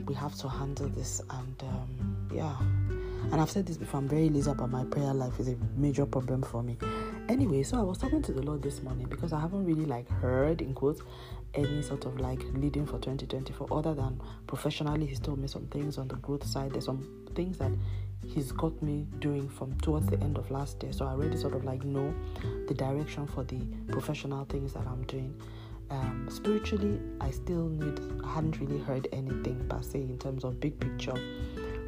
we 0.07 0.15
have 0.15 0.35
to 0.37 0.49
handle 0.49 0.89
this 0.89 1.21
and 1.29 1.63
um, 1.63 2.29
yeah. 2.33 2.57
And 3.33 3.41
I've 3.41 3.51
said 3.51 3.67
this 3.67 3.77
before, 3.77 4.01
I'm 4.01 4.09
very 4.09 4.29
lazy 4.29 4.51
about 4.51 4.71
my 4.71 4.85
prayer 4.85 5.15
life 5.15 5.39
is 5.39 5.49
a 5.49 5.57
major 5.77 6.07
problem 6.07 6.43
for 6.43 6.63
me. 6.63 6.79
Anyway, 7.29 7.63
so 7.63 7.79
I 7.79 7.83
was 7.83 7.99
talking 7.99 8.23
to 8.23 8.33
the 8.33 8.43
Lord 8.43 8.63
this 8.63 8.83
morning 8.83 9.07
because 9.09 9.33
I 9.33 9.41
haven't 9.41 9.65
really 9.65 9.85
like 9.85 10.09
heard 10.09 10.61
in 10.61 10.75
quotes 10.75 11.03
any 11.55 11.83
sort 11.83 12.05
of 12.05 12.19
like 12.19 12.43
leading 12.55 12.87
for 12.87 12.99
2024 12.99 13.69
other 13.71 13.95
than 13.95 14.21
professionally 14.47 15.07
he's 15.07 15.21
told 15.21 15.39
me 15.39 15.49
some 15.49 15.67
things 15.67 15.99
on 15.99 16.09
the 16.09 16.17
growth 16.17 16.47
side. 16.47 16.73
There's 16.73 16.87
some 16.87 17.07
things 17.35 17.59
that 17.59 17.71
he's 18.27 18.53
got 18.53 18.81
me 18.83 19.07
doing 19.19 19.49
from 19.49 19.79
towards 19.81 20.07
the 20.07 20.19
end 20.21 20.37
of 20.37 20.51
last 20.51 20.83
year. 20.83 20.93
So 20.93 21.07
I 21.07 21.11
already 21.11 21.37
sort 21.37 21.55
of 21.55 21.65
like 21.65 21.85
know 21.85 22.15
the 22.69 22.75
direction 22.75 23.27
for 23.27 23.45
the 23.45 23.61
professional 23.89 24.45
things 24.45 24.73
that 24.75 24.87
I'm 24.87 25.05
doing. 25.05 25.41
Um, 25.91 26.29
spiritually, 26.31 27.01
I 27.21 27.31
still 27.33 27.69
need, 27.69 28.01
I 28.25 28.35
hadn't 28.35 28.61
really 28.61 28.79
heard 28.79 29.09
anything 29.13 29.67
per 29.69 29.83
se 29.83 30.01
in 30.01 30.19
terms 30.19 30.45
of 30.45 30.61
big 30.61 30.79
picture 30.79 31.17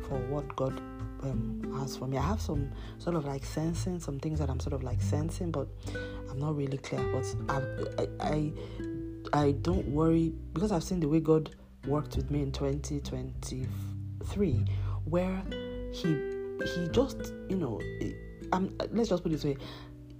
for 0.08 0.18
what 0.28 0.56
God 0.56 0.80
um, 1.22 1.76
has 1.78 1.96
for 1.96 2.06
me. 2.06 2.18
I 2.18 2.22
have 2.22 2.40
some 2.40 2.70
sort 2.98 3.16
of 3.16 3.24
like 3.24 3.44
sensing, 3.44 4.00
some 4.00 4.18
things 4.18 4.38
that 4.40 4.50
I'm 4.50 4.60
sort 4.60 4.74
of 4.74 4.82
like 4.82 5.00
sensing, 5.00 5.50
but 5.50 5.68
I'm 6.30 6.38
not 6.38 6.56
really 6.56 6.78
clear. 6.78 7.02
But 7.12 7.34
I, 7.48 8.08
I, 8.20 8.52
I 9.32 9.52
don't 9.52 9.86
worry 9.88 10.32
because 10.52 10.72
I've 10.72 10.84
seen 10.84 11.00
the 11.00 11.08
way 11.08 11.20
God 11.20 11.54
worked 11.86 12.16
with 12.16 12.30
me 12.30 12.42
in 12.42 12.52
2023, 12.52 14.64
where 15.04 15.42
He 15.92 16.16
he 16.74 16.88
just, 16.88 17.32
you 17.48 17.56
know, 17.56 17.80
um, 18.52 18.76
let's 18.90 19.08
just 19.08 19.22
put 19.22 19.32
it 19.32 19.36
this 19.36 19.44
way. 19.44 19.56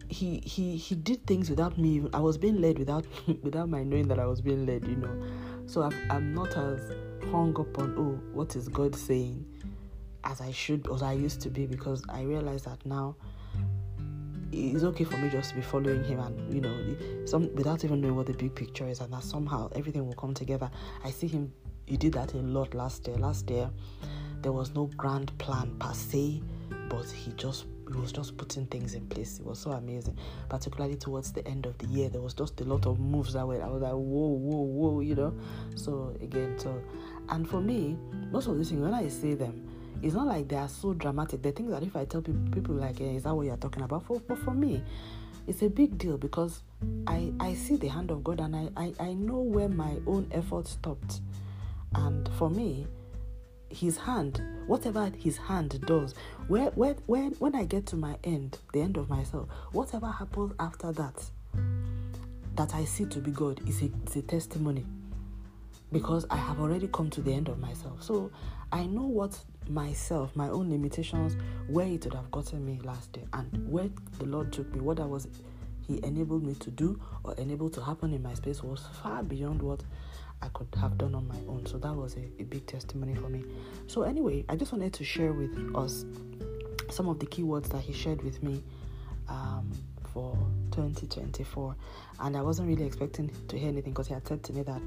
He 0.08 0.42
he 0.44 0.76
he 0.76 0.94
did 0.94 1.26
things 1.26 1.50
without 1.50 1.78
me. 1.78 2.04
I 2.12 2.20
was 2.20 2.36
being 2.36 2.60
led 2.60 2.78
without 2.78 3.06
without 3.42 3.68
my 3.68 3.82
knowing 3.82 4.08
that 4.08 4.18
I 4.18 4.26
was 4.26 4.40
being 4.40 4.66
led. 4.66 4.86
You 4.86 4.96
know, 4.96 5.22
so 5.66 5.82
I'm, 5.82 6.10
I'm 6.10 6.34
not 6.34 6.56
as 6.56 6.92
hung 7.30 7.58
up 7.58 7.78
on 7.78 7.94
oh 7.96 8.20
what 8.34 8.56
is 8.56 8.68
God 8.68 8.94
saying 8.94 9.46
as 10.24 10.40
I 10.40 10.52
should 10.52 10.88
as 10.92 11.02
I 11.02 11.12
used 11.12 11.40
to 11.42 11.50
be 11.50 11.66
because 11.66 12.02
I 12.08 12.22
realize 12.22 12.64
that 12.64 12.84
now 12.86 13.16
it's 14.52 14.84
okay 14.84 15.04
for 15.04 15.16
me 15.16 15.30
just 15.30 15.50
to 15.50 15.56
be 15.56 15.62
following 15.62 16.04
him 16.04 16.20
and 16.20 16.54
you 16.54 16.60
know 16.60 17.26
some 17.26 17.54
without 17.54 17.84
even 17.84 18.00
knowing 18.00 18.16
what 18.16 18.26
the 18.26 18.34
big 18.34 18.54
picture 18.54 18.86
is 18.86 19.00
and 19.00 19.12
that 19.12 19.22
somehow 19.24 19.70
everything 19.74 20.06
will 20.06 20.14
come 20.14 20.34
together. 20.34 20.70
I 21.04 21.10
see 21.10 21.26
him 21.26 21.52
he 21.86 21.96
did 21.96 22.12
that 22.14 22.34
a 22.34 22.38
lot 22.38 22.74
last 22.74 23.06
year. 23.06 23.16
Last 23.16 23.50
year 23.50 23.70
there 24.42 24.52
was 24.52 24.74
no 24.74 24.86
grand 24.96 25.36
plan 25.38 25.74
per 25.78 25.92
se, 25.94 26.42
but 26.88 27.06
he 27.10 27.32
just 27.32 27.66
he 27.92 27.98
was 27.98 28.12
just 28.12 28.36
putting 28.36 28.66
things 28.66 28.94
in 28.94 29.06
place. 29.06 29.38
It 29.38 29.46
was 29.46 29.58
so 29.58 29.72
amazing. 29.72 30.16
Particularly 30.48 30.96
towards 30.96 31.32
the 31.32 31.46
end 31.46 31.66
of 31.66 31.76
the 31.78 31.86
year, 31.86 32.08
there 32.08 32.20
was 32.20 32.34
just 32.34 32.60
a 32.60 32.64
lot 32.64 32.86
of 32.86 32.98
moves 32.98 33.34
that 33.34 33.46
were. 33.46 33.62
I 33.62 33.68
was 33.68 33.82
like, 33.82 33.92
whoa, 33.92 33.98
whoa, 33.98 34.62
whoa, 34.62 35.00
you 35.00 35.14
know. 35.14 35.34
So 35.74 36.16
again, 36.22 36.58
so 36.58 36.82
and 37.28 37.48
for 37.48 37.60
me, 37.60 37.96
most 38.30 38.46
of 38.48 38.56
these 38.56 38.70
things 38.70 38.80
when 38.80 38.94
I 38.94 39.08
say 39.08 39.34
them, 39.34 39.68
it's 40.02 40.14
not 40.14 40.26
like 40.26 40.48
they 40.48 40.56
are 40.56 40.68
so 40.68 40.94
dramatic. 40.94 41.42
The 41.42 41.52
things 41.52 41.70
that 41.70 41.82
if 41.82 41.94
I 41.96 42.04
tell 42.04 42.22
people, 42.22 42.42
people 42.50 42.74
like, 42.74 43.00
eh, 43.00 43.14
is 43.14 43.22
that 43.22 43.34
what 43.34 43.46
you're 43.46 43.56
talking 43.56 43.82
about? 43.82 44.04
For 44.06 44.20
but 44.20 44.38
for 44.38 44.52
me, 44.52 44.82
it's 45.46 45.62
a 45.62 45.68
big 45.68 45.96
deal 45.98 46.18
because 46.18 46.62
I 47.06 47.32
I 47.40 47.54
see 47.54 47.76
the 47.76 47.88
hand 47.88 48.10
of 48.10 48.24
God 48.24 48.40
and 48.40 48.54
I 48.56 48.68
I, 48.76 48.94
I 49.00 49.14
know 49.14 49.38
where 49.40 49.68
my 49.68 49.96
own 50.06 50.28
effort 50.32 50.66
stopped, 50.66 51.20
and 51.94 52.28
for 52.38 52.50
me 52.50 52.86
his 53.72 53.96
hand, 53.96 54.42
whatever 54.66 55.10
his 55.18 55.36
hand 55.36 55.80
does, 55.86 56.14
where, 56.46 56.70
where, 56.70 56.94
when, 57.06 57.32
when 57.32 57.54
I 57.54 57.64
get 57.64 57.86
to 57.86 57.96
my 57.96 58.16
end, 58.22 58.58
the 58.72 58.80
end 58.80 58.96
of 58.96 59.08
myself, 59.08 59.48
whatever 59.72 60.08
happens 60.08 60.52
after 60.60 60.92
that, 60.92 61.24
that 62.54 62.74
I 62.74 62.84
see 62.84 63.06
to 63.06 63.18
be 63.18 63.30
God 63.30 63.66
is 63.66 63.82
a, 63.82 63.90
is 64.06 64.16
a 64.16 64.22
testimony 64.22 64.84
because 65.90 66.26
I 66.30 66.36
have 66.36 66.60
already 66.60 66.88
come 66.88 67.10
to 67.10 67.22
the 67.22 67.32
end 67.32 67.48
of 67.48 67.58
myself. 67.58 68.02
So 68.02 68.30
I 68.70 68.86
know 68.86 69.06
what 69.06 69.38
myself, 69.68 70.34
my 70.34 70.48
own 70.48 70.70
limitations, 70.70 71.36
where 71.68 71.86
it 71.86 72.04
would 72.04 72.14
have 72.14 72.30
gotten 72.30 72.64
me 72.64 72.80
last 72.84 73.16
year, 73.16 73.26
and 73.32 73.70
where 73.70 73.88
the 74.18 74.26
Lord 74.26 74.52
took 74.52 74.72
me, 74.74 74.80
what 74.80 75.00
I 75.00 75.04
was, 75.04 75.28
He 75.86 76.00
enabled 76.04 76.44
me 76.44 76.54
to 76.56 76.70
do 76.70 77.00
or 77.24 77.34
enabled 77.34 77.72
to 77.74 77.82
happen 77.82 78.12
in 78.12 78.22
my 78.22 78.34
space 78.34 78.62
was 78.62 78.86
far 79.02 79.22
beyond 79.22 79.62
what 79.62 79.82
I 80.40 80.48
could 80.48 80.68
have 80.80 80.98
done 80.98 81.14
on 81.14 81.26
my 81.28 81.38
own. 81.48 81.66
So 81.66 81.78
that 81.78 81.94
was 81.94 82.16
a, 82.16 82.28
a 82.40 82.44
big 82.44 82.66
testimony 82.66 83.14
for 83.14 83.28
me. 83.28 83.44
So, 83.86 84.02
anyway, 84.02 84.44
I 84.48 84.56
just 84.56 84.72
wanted 84.72 84.92
to 84.94 85.04
share 85.04 85.32
with 85.32 85.74
us 85.76 86.04
some 86.90 87.08
of 87.08 87.18
the 87.18 87.26
keywords 87.26 87.68
that 87.70 87.80
he 87.80 87.92
shared 87.92 88.22
with 88.22 88.42
me 88.42 88.62
um, 89.28 89.70
for 90.12 90.36
2024. 90.72 91.76
And 92.20 92.36
I 92.36 92.42
wasn't 92.42 92.68
really 92.68 92.84
expecting 92.84 93.30
to 93.48 93.58
hear 93.58 93.68
anything 93.68 93.92
because 93.92 94.08
he 94.08 94.14
had 94.14 94.26
said 94.26 94.42
to 94.44 94.52
me 94.52 94.62
that 94.62 94.80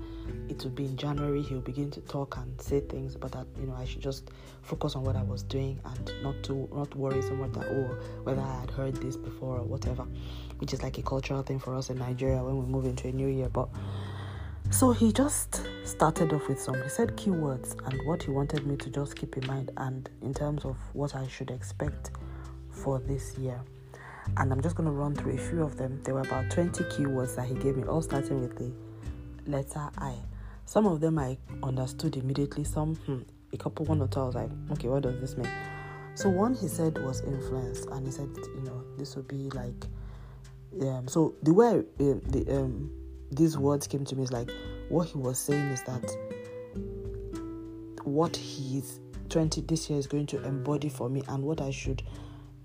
it 0.50 0.64
would 0.64 0.76
be 0.76 0.86
in 0.86 0.98
January 0.98 1.42
he'll 1.42 1.60
begin 1.62 1.92
to 1.92 2.02
talk 2.02 2.38
and 2.38 2.60
say 2.62 2.80
things, 2.80 3.16
but 3.16 3.32
that 3.34 3.46
you 3.60 3.68
know 3.68 3.76
I 3.76 3.86
should 3.86 4.02
just 4.02 4.32
focus 4.62 4.96
on 4.96 5.04
what 5.04 5.16
I 5.16 5.24
was 5.24 5.44
doing 5.44 5.80
and 5.86 6.12
not 6.24 6.42
to 6.44 6.70
not 6.74 6.96
worry 6.96 7.22
so 7.22 7.36
much 7.36 7.52
that 7.54 7.68
oh 7.68 7.98
whether 8.24 8.42
I 8.42 8.60
had 8.62 8.72
heard 8.72 8.96
this 8.96 9.18
before 9.18 9.58
or 9.58 9.64
whatever, 9.64 10.06
which 10.60 10.74
is 10.74 10.82
like 10.82 10.98
a 10.98 11.02
cultural 11.02 11.42
thing 11.44 11.60
for 11.60 11.76
us 11.76 11.90
in 11.90 11.98
Nigeria 11.98 12.44
when 12.44 12.58
we 12.58 12.66
move 12.66 12.86
into 12.86 13.08
a 13.08 13.12
new 13.12 13.28
year. 13.28 13.50
But 13.50 13.70
so 14.72 14.92
he 14.92 15.14
just 15.14 15.62
started 15.86 16.34
off 16.34 16.48
with 16.48 16.60
some, 16.60 16.82
he 16.82 16.90
said 16.90 17.16
keywords 17.16 17.76
and 17.86 18.06
what 18.06 18.24
he 18.24 18.32
wanted 18.32 18.66
me 18.66 18.76
to 18.78 18.90
just 18.90 19.16
keep 19.16 19.38
in 19.38 19.46
mind, 19.48 19.72
and 19.78 20.10
in 20.22 20.34
terms 20.34 20.66
of 20.66 20.76
what 20.94 21.16
I 21.16 21.28
should 21.28 21.52
expect 21.52 22.12
for 22.72 23.00
this 23.00 23.38
year. 23.38 23.62
And 24.38 24.52
I'm 24.52 24.62
just 24.62 24.76
going 24.76 24.88
to 24.88 24.92
run 24.92 25.16
through 25.16 25.34
a 25.34 25.38
few 25.38 25.64
of 25.64 25.78
them. 25.78 26.02
There 26.04 26.14
were 26.14 26.22
about 26.22 26.50
20 26.52 26.84
keywords 26.86 27.36
that 27.36 27.48
he 27.48 27.56
gave 27.56 27.78
me, 27.78 27.84
all 27.84 28.02
starting 28.02 28.42
with 28.42 28.58
the 28.58 28.72
letter 29.50 29.90
I. 29.98 30.16
Some 30.66 30.88
of 30.88 31.00
them 31.00 31.20
I 31.20 31.38
understood 31.64 32.18
immediately, 32.18 32.64
some, 32.64 32.96
hmm, 32.96 33.20
a 33.54 33.58
couple, 33.58 33.86
one 33.86 34.02
or 34.02 34.08
two, 34.08 34.20
I 34.20 34.24
was 34.24 34.36
like, 34.36 34.50
okay, 34.72 34.88
what 34.88 35.04
does 35.04 35.20
this 35.22 35.38
mean? 35.38 35.50
So, 36.16 36.30
one 36.30 36.56
he 36.56 36.68
said 36.68 36.98
was 37.04 37.22
influence, 37.22 37.86
and 37.86 38.06
he 38.06 38.12
said, 38.12 38.30
you 38.56 38.62
know, 38.64 38.84
this 38.98 39.16
would 39.16 39.28
be 39.28 39.50
like, 39.50 39.86
um, 40.82 41.08
so 41.08 41.36
the 41.44 41.54
way 41.54 41.80
uh, 41.80 42.20
the 42.28 42.46
um, 42.50 42.92
these 43.32 43.58
words 43.58 43.88
came 43.88 44.06
to 44.06 44.16
me 44.16 44.24
is 44.24 44.32
like 44.32 44.50
what 44.90 45.08
he 45.08 45.18
was 45.18 45.40
saying 45.40 45.68
is 45.70 45.82
that 45.84 46.04
what 48.04 48.36
he's 48.36 49.00
20 49.30 49.62
this 49.62 49.90
year 49.90 49.98
is 49.98 50.08
going 50.08 50.28
to 50.28 50.44
embody 50.44 50.90
for 50.90 51.10
me 51.10 51.24
and 51.28 51.44
what 51.44 51.62
I 51.62 51.72
should 51.72 52.04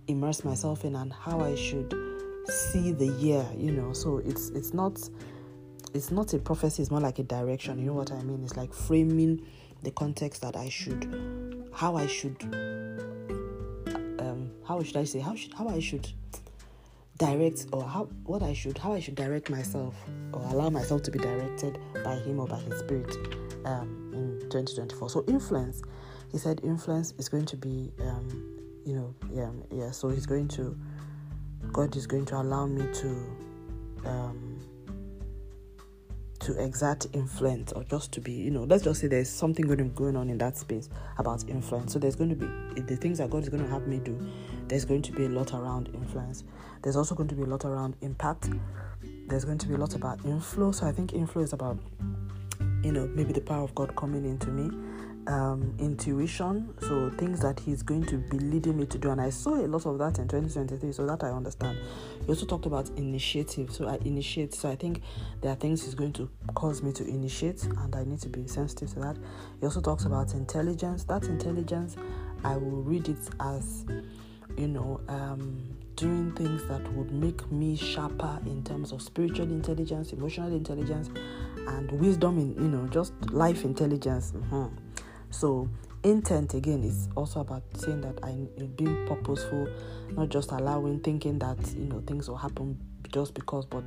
immerse 0.06 0.44
myself 0.44 0.84
in 0.84 0.96
and 0.96 1.12
how 1.12 1.40
I 1.40 1.54
should 1.54 1.94
see 2.48 2.92
the 2.92 3.06
year, 3.06 3.46
you 3.56 3.72
know. 3.72 3.92
So 3.92 4.18
it's 4.18 4.50
it's 4.50 4.74
not 4.74 5.00
it's 5.94 6.10
not 6.10 6.32
a 6.34 6.38
prophecy, 6.38 6.82
it's 6.82 6.90
more 6.90 7.00
like 7.00 7.18
a 7.18 7.22
direction. 7.24 7.78
You 7.78 7.86
know 7.86 7.94
what 7.94 8.12
I 8.12 8.22
mean? 8.22 8.42
It's 8.44 8.56
like 8.56 8.72
framing 8.72 9.44
the 9.82 9.90
context 9.90 10.42
that 10.42 10.56
I 10.56 10.68
should 10.68 11.68
how 11.72 11.96
I 11.96 12.06
should 12.06 12.36
um 14.18 14.50
how 14.66 14.82
should 14.82 14.96
I 14.96 15.04
say 15.04 15.20
how 15.20 15.34
should 15.34 15.54
how 15.54 15.68
I 15.68 15.80
should 15.80 16.08
direct 17.16 17.66
or 17.72 17.84
how 17.84 18.04
what 18.24 18.42
I 18.42 18.52
should 18.52 18.78
how 18.78 18.92
I 18.92 19.00
should 19.00 19.14
direct 19.14 19.50
myself 19.50 19.94
or 20.32 20.40
allow 20.42 20.70
myself 20.70 21.02
to 21.04 21.10
be 21.10 21.18
directed 21.18 21.78
by 22.04 22.16
him 22.16 22.40
or 22.40 22.46
by 22.46 22.58
his 22.58 22.78
spirit 22.78 23.14
um, 23.64 24.10
in 24.14 24.40
2024. 24.50 25.10
So 25.10 25.24
influence, 25.28 25.82
he 26.32 26.38
said 26.38 26.60
influence 26.64 27.12
is 27.18 27.28
going 27.28 27.46
to 27.46 27.56
be 27.56 27.92
um, 28.00 28.59
you 28.90 28.96
know 28.96 29.14
yeah 29.32 29.50
yeah 29.70 29.90
so 29.92 30.08
he's 30.08 30.26
going 30.26 30.48
to 30.48 30.76
God 31.72 31.94
is 31.96 32.06
going 32.06 32.24
to 32.26 32.36
allow 32.36 32.66
me 32.66 32.92
to 32.94 33.08
um, 34.04 34.60
to 36.40 36.64
exert 36.64 37.06
influence 37.12 37.70
or 37.72 37.84
just 37.84 38.12
to 38.12 38.20
be, 38.20 38.32
you 38.32 38.50
know, 38.50 38.64
let's 38.64 38.82
just 38.82 39.00
say 39.00 39.06
there's 39.06 39.28
something 39.28 39.66
going 39.66 39.92
going 39.92 40.16
on 40.16 40.30
in 40.30 40.38
that 40.38 40.56
space 40.56 40.88
about 41.18 41.46
influence. 41.48 41.92
So 41.92 41.98
there's 41.98 42.16
going 42.16 42.30
to 42.30 42.36
be 42.36 42.80
the 42.80 42.96
things 42.96 43.18
that 43.18 43.28
God 43.30 43.42
is 43.42 43.50
going 43.50 43.62
to 43.62 43.68
have 43.68 43.86
me 43.86 43.98
do. 43.98 44.18
There's 44.66 44.86
going 44.86 45.02
to 45.02 45.12
be 45.12 45.26
a 45.26 45.28
lot 45.28 45.52
around 45.52 45.90
influence. 45.94 46.44
There's 46.82 46.96
also 46.96 47.14
going 47.14 47.28
to 47.28 47.34
be 47.34 47.42
a 47.42 47.46
lot 47.46 47.66
around 47.66 47.96
impact. 48.00 48.48
There's 49.28 49.44
going 49.44 49.58
to 49.58 49.68
be 49.68 49.74
a 49.74 49.78
lot 49.78 49.94
about 49.94 50.24
inflow. 50.24 50.72
So 50.72 50.86
I 50.86 50.92
think 50.92 51.12
inflow 51.12 51.42
is 51.42 51.52
about, 51.52 51.78
you 52.82 52.92
know, 52.92 53.06
maybe 53.14 53.34
the 53.34 53.42
power 53.42 53.62
of 53.62 53.74
God 53.74 53.94
coming 53.94 54.24
into 54.24 54.48
me 54.48 54.70
um, 55.26 55.74
intuition, 55.78 56.74
so 56.80 57.10
things 57.10 57.40
that 57.40 57.60
he's 57.60 57.82
going 57.82 58.04
to 58.06 58.16
be 58.18 58.38
leading 58.38 58.78
me 58.78 58.86
to 58.86 58.98
do. 58.98 59.10
And 59.10 59.20
I 59.20 59.30
saw 59.30 59.54
a 59.54 59.66
lot 59.66 59.86
of 59.86 59.98
that 59.98 60.18
in 60.18 60.28
2023, 60.28 60.92
so 60.92 61.06
that 61.06 61.22
I 61.24 61.30
understand. 61.30 61.78
He 62.24 62.28
also 62.28 62.46
talked 62.46 62.66
about 62.66 62.88
initiative, 62.96 63.72
so 63.72 63.86
I 63.86 63.98
initiate. 64.04 64.54
So 64.54 64.70
I 64.70 64.76
think 64.76 65.02
there 65.40 65.52
are 65.52 65.56
things 65.56 65.84
he's 65.84 65.94
going 65.94 66.12
to 66.14 66.28
cause 66.54 66.82
me 66.82 66.92
to 66.92 67.06
initiate, 67.06 67.62
and 67.64 67.94
I 67.94 68.04
need 68.04 68.20
to 68.22 68.28
be 68.28 68.46
sensitive 68.46 68.92
to 68.94 69.00
that. 69.00 69.16
He 69.60 69.66
also 69.66 69.80
talks 69.80 70.04
about 70.04 70.34
intelligence. 70.34 71.04
That 71.04 71.24
intelligence, 71.24 71.96
I 72.44 72.56
will 72.56 72.82
read 72.82 73.08
it 73.08 73.28
as, 73.40 73.84
you 74.56 74.68
know, 74.68 75.00
um, 75.08 75.76
doing 75.96 76.32
things 76.32 76.64
that 76.64 76.80
would 76.94 77.12
make 77.12 77.50
me 77.52 77.76
sharper 77.76 78.38
in 78.46 78.64
terms 78.64 78.90
of 78.90 79.02
spiritual 79.02 79.50
intelligence, 79.50 80.12
emotional 80.12 80.50
intelligence, 80.50 81.10
and 81.68 81.92
wisdom 81.92 82.38
in, 82.38 82.54
you 82.54 82.68
know, 82.68 82.86
just 82.88 83.12
life 83.30 83.64
intelligence. 83.64 84.32
Mm-hmm. 84.32 84.66
So 85.30 85.68
intent 86.02 86.54
again 86.54 86.82
is 86.82 87.08
also 87.16 87.40
about 87.40 87.62
saying 87.76 88.00
that 88.02 88.18
I'm 88.22 88.46
being 88.76 89.06
purposeful, 89.06 89.68
not 90.10 90.28
just 90.28 90.50
allowing 90.52 91.00
thinking 91.00 91.38
that 91.40 91.58
you 91.74 91.86
know 91.86 92.02
things 92.06 92.28
will 92.28 92.36
happen 92.36 92.78
just 93.12 93.34
because, 93.34 93.66
but 93.66 93.86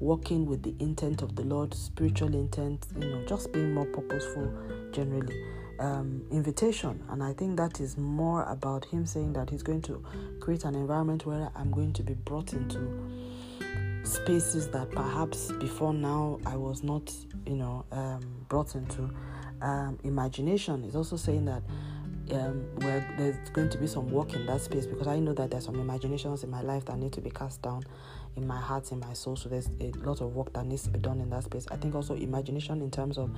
working 0.00 0.46
with 0.46 0.62
the 0.62 0.74
intent 0.80 1.22
of 1.22 1.36
the 1.36 1.42
Lord, 1.42 1.72
spiritual 1.74 2.34
intent, 2.34 2.86
you 2.98 3.08
know, 3.08 3.24
just 3.26 3.52
being 3.52 3.72
more 3.72 3.86
purposeful 3.86 4.52
generally. 4.90 5.44
Um, 5.78 6.24
invitation, 6.30 7.02
and 7.08 7.22
I 7.24 7.32
think 7.32 7.56
that 7.56 7.80
is 7.80 7.96
more 7.96 8.44
about 8.44 8.84
Him 8.84 9.04
saying 9.04 9.32
that 9.32 9.50
He's 9.50 9.62
going 9.62 9.82
to 9.82 10.04
create 10.38 10.64
an 10.64 10.74
environment 10.74 11.26
where 11.26 11.50
I'm 11.56 11.72
going 11.72 11.92
to 11.94 12.02
be 12.02 12.14
brought 12.14 12.52
into 12.52 12.78
spaces 14.04 14.68
that 14.68 14.90
perhaps 14.90 15.50
before 15.52 15.92
now 15.94 16.38
I 16.46 16.56
was 16.56 16.82
not, 16.84 17.12
you 17.46 17.56
know, 17.56 17.84
um, 17.90 18.20
brought 18.48 18.74
into 18.74 19.10
um, 19.62 19.98
imagination 20.04 20.84
is 20.84 20.96
also 20.96 21.16
saying 21.16 21.44
that 21.46 21.62
um, 22.32 22.64
where 22.76 23.06
there's 23.18 23.50
going 23.50 23.68
to 23.68 23.78
be 23.78 23.86
some 23.86 24.10
work 24.10 24.34
in 24.34 24.46
that 24.46 24.60
space 24.60 24.86
because 24.86 25.06
I 25.06 25.18
know 25.18 25.32
that 25.34 25.50
there's 25.50 25.64
some 25.64 25.76
imaginations 25.76 26.44
in 26.44 26.50
my 26.50 26.62
life 26.62 26.84
that 26.86 26.98
need 26.98 27.12
to 27.12 27.20
be 27.20 27.30
cast 27.30 27.62
down 27.62 27.82
in 28.36 28.46
my 28.46 28.58
heart, 28.58 28.90
in 28.92 29.00
my 29.00 29.12
soul. 29.12 29.36
So 29.36 29.48
there's 29.48 29.68
a 29.80 29.90
lot 29.98 30.20
of 30.20 30.34
work 30.34 30.52
that 30.54 30.64
needs 30.64 30.82
to 30.84 30.90
be 30.90 30.98
done 30.98 31.20
in 31.20 31.30
that 31.30 31.44
space. 31.44 31.66
I 31.70 31.76
think 31.76 31.94
also 31.94 32.14
imagination 32.14 32.80
in 32.80 32.90
terms 32.90 33.18
of 33.18 33.30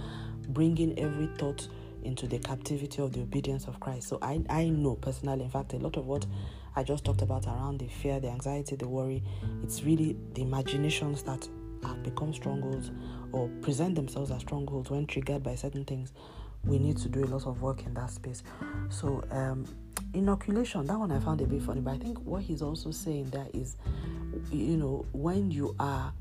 bringing 0.48 0.98
every 0.98 1.26
thought 1.38 1.66
into 2.02 2.26
the 2.26 2.38
captivity 2.38 3.02
of 3.02 3.12
the 3.12 3.20
obedience 3.20 3.66
of 3.66 3.80
Christ. 3.80 4.08
So 4.08 4.18
I, 4.22 4.42
I 4.48 4.68
know 4.68 4.94
personally, 4.94 5.44
in 5.44 5.50
fact, 5.50 5.72
a 5.72 5.78
lot 5.78 5.96
of 5.96 6.06
what 6.06 6.26
I 6.76 6.82
just 6.82 7.04
talked 7.04 7.22
about 7.22 7.46
around 7.46 7.78
the 7.78 7.88
fear, 7.88 8.20
the 8.20 8.28
anxiety, 8.28 8.76
the 8.76 8.88
worry, 8.88 9.22
it's 9.62 9.82
really 9.82 10.16
the 10.34 10.42
imaginations 10.42 11.22
that 11.22 11.48
have 11.82 12.02
become 12.02 12.32
strongholds 12.32 12.90
or 13.34 13.48
present 13.60 13.96
themselves 13.96 14.30
as 14.30 14.40
strongholds 14.40 14.90
when 14.90 15.06
triggered 15.06 15.42
by 15.42 15.54
certain 15.54 15.84
things 15.84 16.12
we 16.64 16.78
need 16.78 16.96
to 16.96 17.08
do 17.08 17.24
a 17.24 17.26
lot 17.26 17.46
of 17.46 17.60
work 17.60 17.84
in 17.84 17.94
that 17.94 18.10
space. 18.10 18.42
So, 18.88 19.22
um, 19.30 19.66
inoculation, 20.12 20.86
that 20.86 20.98
one 20.98 21.12
I 21.12 21.20
found 21.20 21.40
a 21.40 21.44
bit 21.44 21.62
funny, 21.62 21.80
but 21.80 21.94
I 21.94 21.98
think 21.98 22.18
what 22.20 22.42
he's 22.42 22.62
also 22.62 22.90
saying 22.90 23.30
there 23.30 23.46
is, 23.52 23.76
you 24.50 24.76
know, 24.76 25.06
when 25.12 25.50
you 25.50 25.74
are 25.78 26.12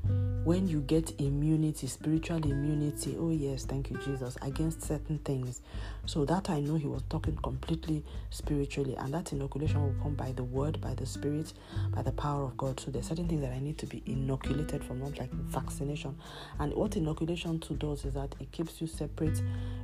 when 0.44 0.68
you 0.68 0.82
get 0.82 1.18
immunity, 1.20 1.86
spiritual 1.86 2.36
immunity, 2.44 3.16
oh 3.18 3.30
yes, 3.30 3.64
thank 3.64 3.90
you, 3.90 3.96
Jesus, 4.04 4.36
against 4.42 4.82
certain 4.82 5.18
things. 5.20 5.62
So 6.04 6.26
that 6.26 6.50
I 6.50 6.60
know 6.60 6.74
he 6.74 6.86
was 6.86 7.02
talking 7.08 7.34
completely 7.36 8.04
spiritually, 8.28 8.94
and 8.98 9.14
that 9.14 9.32
inoculation 9.32 9.82
will 9.82 10.02
come 10.02 10.14
by 10.14 10.32
the 10.32 10.44
word, 10.44 10.82
by 10.82 10.94
the 10.94 11.06
spirit, 11.06 11.54
by 11.92 12.02
the 12.02 12.12
power 12.12 12.44
of 12.44 12.58
God. 12.58 12.78
So 12.78 12.90
there's 12.90 13.08
certain 13.08 13.26
things 13.26 13.40
that 13.40 13.52
I 13.52 13.58
need 13.58 13.78
to 13.78 13.86
be 13.86 14.02
inoculated 14.04 14.84
from, 14.84 15.00
not 15.00 15.18
like 15.18 15.32
vaccination. 15.32 16.14
And 16.58 16.74
what 16.74 16.94
inoculation 16.96 17.58
too 17.58 17.76
does 17.76 18.04
is 18.04 18.12
that 18.12 18.34
it 18.38 18.52
keeps 18.52 18.82
you 18.82 18.86
separate. 18.86 19.40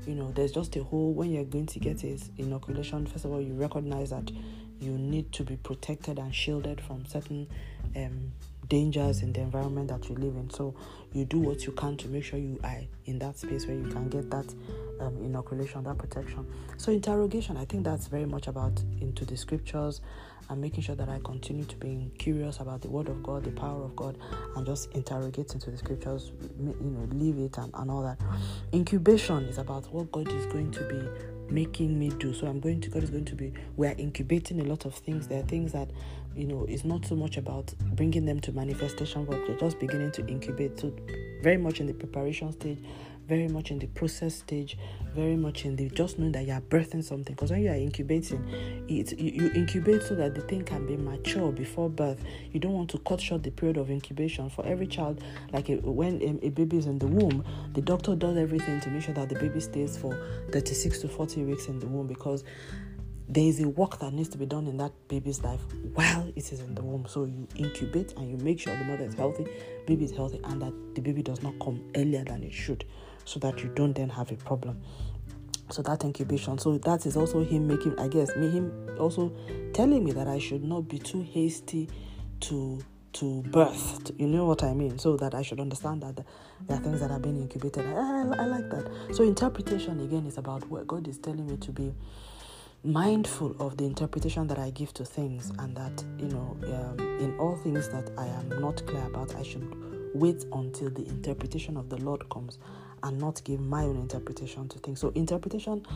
You 0.07 0.15
know, 0.15 0.31
there's 0.33 0.53
just 0.53 0.77
a 0.77 0.83
whole 0.83 1.15
when 1.15 1.31
you're 1.31 1.45
going 1.45 1.67
to 1.67 1.79
get 1.79 2.05
a 2.05 2.19
inoculation, 2.37 3.07
first 3.07 3.25
of 3.25 3.33
all, 3.33 3.41
you 3.41 3.55
recognize 3.81 4.11
that 4.11 4.31
you 4.81 4.93
need 4.93 5.33
to 5.33 5.43
be 5.43 5.57
protected 5.57 6.19
and 6.19 6.35
shielded 6.35 6.81
from 6.81 7.05
certain 7.07 7.47
um, 7.97 8.33
dangers 8.69 9.23
in 9.23 9.33
the 9.33 9.41
environment 9.41 9.89
that 9.89 10.09
you 10.09 10.15
live 10.15 10.37
in. 10.37 10.51
So 10.51 10.75
you 11.13 11.25
do 11.25 11.39
what 11.39 11.67
you 11.67 11.73
can 11.73 11.97
to 11.99 12.09
make 12.09 12.25
sure 12.25 12.39
you 12.39 12.61
are 12.63 12.81
in 13.07 13.19
that 13.19 13.39
space 13.39 13.67
where 13.67 13.77
you 13.77 13.89
can 13.89 14.09
get 14.09 14.31
that 14.31 14.55
um, 15.01 15.17
inoculation, 15.25 15.85
that 15.85 15.99
protection. 15.99 16.47
So 16.77 16.93
interrogation, 16.93 17.57
I 17.57 17.65
think 17.65 17.85
that's 17.85 18.07
very 18.07 18.27
much 18.27 18.47
about 18.47 18.83
into 19.01 19.25
the 19.25 19.37
scriptures 19.37 20.01
and 20.49 20.61
making 20.61 20.83
sure 20.83 20.97
that 20.97 21.09
I 21.09 21.21
continue 21.25 21.65
to 21.65 21.77
be 21.77 22.11
curious 22.19 22.59
about 22.59 22.81
the 22.83 22.89
word 22.89 23.09
of 23.09 23.23
God, 23.23 23.45
the 23.45 23.53
power 23.53 23.85
of 23.85 23.95
God, 23.95 24.19
and 24.57 24.67
just 24.67 24.91
interrogate 24.93 25.53
into 25.53 25.71
the 25.71 25.79
scriptures, 25.79 26.33
you 26.59 26.75
know, 26.81 27.09
leave 27.13 27.39
it 27.39 27.57
and, 27.59 27.71
and 27.75 27.91
all 27.91 28.03
that. 28.03 28.19
Incubation 28.73 29.45
is 29.45 29.59
about 29.59 29.93
what 29.93 30.11
God 30.11 30.29
is 30.33 30.47
going 30.47 30.71
to 30.73 30.85
be 30.85 31.09
making 31.51 31.99
me 31.99 32.11
do. 32.11 32.33
So 32.33 32.47
I'm 32.47 32.61
going 32.61 32.81
to 32.83 32.91
God 32.91 33.03
is 33.03 33.11
going 33.11 33.25
to 33.27 33.35
be 33.35 33.53
we 33.77 33.87
are 33.87 33.95
incubating 33.99 34.61
a 34.61 34.65
lot 34.65 34.85
of 34.85 34.95
things. 34.95 35.29
There 35.29 35.41
are 35.41 35.47
things 35.47 35.73
that 35.73 35.91
you 36.37 36.47
know 36.47 36.65
it's 36.69 36.85
not 36.85 37.05
so 37.05 37.17
much 37.17 37.37
about 37.37 37.73
bringing 37.95 38.25
them 38.25 38.41
to 38.41 38.53
manifestation, 38.53 39.25
but 39.25 39.47
they're 39.47 39.59
just 39.59 39.79
beginning 39.79 40.13
to 40.13 40.27
incubate. 40.27 40.79
So 40.79 40.93
very 41.43 41.57
much 41.57 41.81
in 41.81 41.87
the 41.87 41.95
preparation 41.95 42.53
stage, 42.53 42.79
very 43.31 43.47
much 43.47 43.71
in 43.71 43.79
the 43.79 43.87
process 43.87 44.35
stage, 44.35 44.77
very 45.15 45.37
much 45.37 45.65
in 45.65 45.77
the 45.77 45.89
just 45.91 46.19
knowing 46.19 46.33
that 46.33 46.45
you 46.45 46.53
are 46.53 46.61
birthing 46.61 47.03
something. 47.03 47.33
Because 47.33 47.53
when 47.53 47.63
you 47.63 47.71
are 47.71 47.77
incubating, 47.77 48.45
it 48.89 49.17
you, 49.17 49.45
you, 49.45 49.51
incubate 49.53 50.03
so 50.03 50.17
that 50.17 50.35
the 50.35 50.41
thing 50.41 50.65
can 50.65 50.85
be 50.85 50.97
mature 50.97 51.53
before 51.53 51.89
birth. 51.89 52.21
You 52.51 52.59
don't 52.59 52.73
want 52.73 52.91
to 52.91 52.99
cut 52.99 53.21
short 53.21 53.45
the 53.45 53.53
period 53.53 53.77
of 53.77 53.89
incubation 53.89 54.51
for 54.51 54.67
every 54.67 54.89
child. 54.89 55.23
Like 55.53 55.69
a, 55.69 55.77
when 55.77 56.21
a, 56.21 56.47
a 56.47 56.51
baby 56.51 56.79
is 56.79 56.87
in 56.87 56.99
the 56.99 57.07
womb, 57.07 57.45
the 57.73 57.81
doctor 57.81 58.17
does 58.17 58.37
everything 58.37 58.81
to 58.81 58.91
make 58.91 59.05
sure 59.05 59.15
that 59.15 59.29
the 59.29 59.37
baby 59.37 59.61
stays 59.61 59.97
for 59.97 60.13
36 60.51 60.99
to 60.99 61.09
40 61.09 61.45
weeks 61.45 61.69
in 61.69 61.79
the 61.79 61.87
womb 61.87 62.09
because 62.09 62.43
there 63.29 63.45
is 63.45 63.61
a 63.61 63.69
work 63.69 64.01
that 64.01 64.13
needs 64.13 64.29
to 64.31 64.39
be 64.39 64.47
done 64.47 64.67
in 64.67 64.77
that 64.79 64.91
baby's 65.07 65.41
life 65.45 65.61
while 65.95 66.27
it 66.35 66.53
is 66.53 66.59
in 66.59 66.75
the 66.75 66.83
womb. 66.83 67.07
So 67.09 67.27
you 67.27 67.47
incubate 67.55 68.13
and 68.17 68.29
you 68.29 68.45
make 68.45 68.59
sure 68.59 68.77
the 68.77 68.85
mother 68.85 69.05
is 69.05 69.15
healthy, 69.15 69.47
baby 69.87 70.07
is 70.07 70.11
healthy, 70.11 70.41
and 70.43 70.61
that 70.61 70.75
the 70.97 71.01
baby 71.01 71.23
does 71.23 71.41
not 71.43 71.55
come 71.61 71.81
earlier 71.95 72.25
than 72.25 72.43
it 72.43 72.53
should 72.53 72.85
so 73.31 73.39
that 73.39 73.63
you 73.63 73.71
don't 73.77 73.95
then 73.95 74.09
have 74.09 74.33
a 74.33 74.37
problem. 74.37 74.83
So 75.71 75.83
that 75.83 76.03
incubation. 76.03 76.59
So 76.59 76.79
that 76.79 77.07
is 77.07 77.17
also 77.17 77.45
him 77.45 77.69
making, 77.69 77.97
I 77.99 78.09
guess, 78.09 78.35
me 78.35 78.51
him 78.51 78.73
also 78.99 79.33
telling 79.73 80.05
me 80.05 80.11
that 80.13 80.27
I 80.27 80.39
should 80.39 80.65
not 80.65 80.89
be 80.89 80.99
too 80.99 81.23
hasty 81.23 81.89
to 82.41 82.81
to 83.13 83.43
birth. 83.43 84.11
You 84.19 84.27
know 84.27 84.47
what 84.47 84.65
I 84.65 84.75
mean? 84.75 84.99
So 84.99 85.17
that 85.17 85.35
I 85.35 85.43
should 85.43 85.61
understand 85.61 86.03
that 86.03 86.25
there 86.67 86.77
are 86.77 86.81
things 86.81 87.01
that 87.01 87.13
are 87.13 87.21
being 87.21 87.37
incubated. 87.37 87.87
I, 87.87 87.93
I, 87.93 88.23
I 88.39 88.47
like 88.47 88.69
that. 88.71 88.91
So 89.13 89.23
interpretation 89.23 90.01
again 90.01 90.27
is 90.27 90.37
about 90.37 90.69
what 90.69 90.89
God 90.89 91.07
is 91.07 91.19
telling 91.19 91.47
me 91.47 91.57
to 91.59 91.71
be 91.71 91.95
mindful 92.83 93.55
of 93.61 93.77
the 93.77 93.85
interpretation 93.85 94.49
that 94.49 94.59
I 94.59 94.71
give 94.71 94.93
to 94.95 95.05
things, 95.05 95.53
and 95.61 95.77
that 95.77 96.05
you 96.19 96.27
know, 96.27 96.57
um, 96.65 96.99
in 97.21 97.39
all 97.39 97.55
things 97.57 97.89
that 97.91 98.11
I 98.19 98.27
am 98.27 98.49
not 98.61 98.85
clear 98.87 99.05
about, 99.05 99.37
I 99.37 99.45
should 99.45 99.73
wait 100.15 100.45
until 100.53 100.91
the 100.91 101.07
interpretation 101.07 101.77
of 101.77 101.89
the 101.89 101.97
Lord 101.99 102.29
comes 102.31 102.59
and 103.03 103.19
not 103.19 103.43
give 103.45 103.61
my 103.61 103.83
own 103.83 103.97
interpretation 103.97 104.69
to 104.69 104.79
things. 104.79 105.01
So, 105.01 105.11
interpretation 105.15 105.87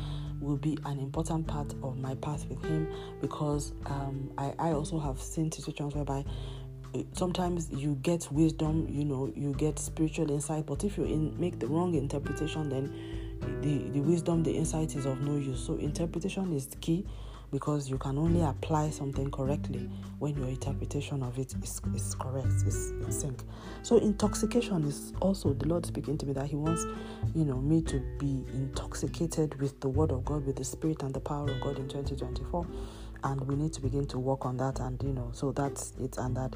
will 0.40 0.56
be 0.56 0.78
an 0.84 0.98
important 0.98 1.46
part 1.46 1.72
of 1.82 1.98
my 1.98 2.14
path 2.16 2.46
with 2.48 2.62
Him 2.64 2.88
because 3.20 3.72
um, 3.86 4.30
I, 4.38 4.54
I 4.58 4.72
also 4.72 4.98
have 4.98 5.20
seen 5.20 5.50
situations 5.50 5.94
whereby 5.94 6.24
uh, 6.94 7.02
sometimes 7.12 7.70
you 7.70 7.96
get 8.02 8.30
wisdom, 8.30 8.86
you 8.90 9.04
know, 9.04 9.32
you 9.34 9.52
get 9.54 9.78
spiritual 9.78 10.30
insight, 10.30 10.66
but 10.66 10.84
if 10.84 10.96
you 10.96 11.04
in, 11.04 11.38
make 11.38 11.58
the 11.58 11.66
wrong 11.66 11.94
interpretation, 11.94 12.68
then 12.68 12.94
the, 13.60 13.90
the 13.90 14.00
wisdom, 14.00 14.42
the 14.42 14.52
insight 14.52 14.94
is 14.96 15.06
of 15.06 15.20
no 15.20 15.36
use. 15.36 15.64
So, 15.64 15.76
interpretation 15.76 16.52
is 16.52 16.68
key 16.80 17.06
because 17.54 17.88
you 17.88 17.96
can 17.98 18.18
only 18.18 18.42
apply 18.42 18.90
something 18.90 19.30
correctly 19.30 19.88
when 20.18 20.34
your 20.36 20.48
interpretation 20.48 21.22
of 21.22 21.38
it 21.38 21.54
is, 21.62 21.80
is 21.94 22.12
correct, 22.16 22.48
is 22.66 22.90
in 22.90 23.12
sync. 23.12 23.44
So 23.82 23.98
intoxication 23.98 24.82
is 24.82 25.12
also 25.20 25.52
the 25.52 25.68
Lord 25.68 25.86
speaking 25.86 26.18
to 26.18 26.26
me 26.26 26.32
that 26.32 26.48
He 26.48 26.56
wants, 26.56 26.84
you 27.32 27.44
know, 27.44 27.58
me 27.58 27.80
to 27.82 28.00
be 28.18 28.44
intoxicated 28.54 29.60
with 29.60 29.78
the 29.78 29.88
Word 29.88 30.10
of 30.10 30.24
God, 30.24 30.44
with 30.44 30.56
the 30.56 30.64
Spirit 30.64 31.04
and 31.04 31.14
the 31.14 31.20
power 31.20 31.48
of 31.48 31.60
God 31.60 31.78
in 31.78 31.86
2024. 31.86 32.66
And 33.24 33.40
we 33.48 33.56
need 33.56 33.72
to 33.72 33.80
begin 33.80 34.06
to 34.08 34.18
work 34.18 34.44
on 34.44 34.58
that, 34.58 34.80
and 34.80 35.02
you 35.02 35.12
know, 35.12 35.30
so 35.32 35.50
that's 35.50 35.94
it, 35.98 36.18
and 36.18 36.37
that 36.37 36.54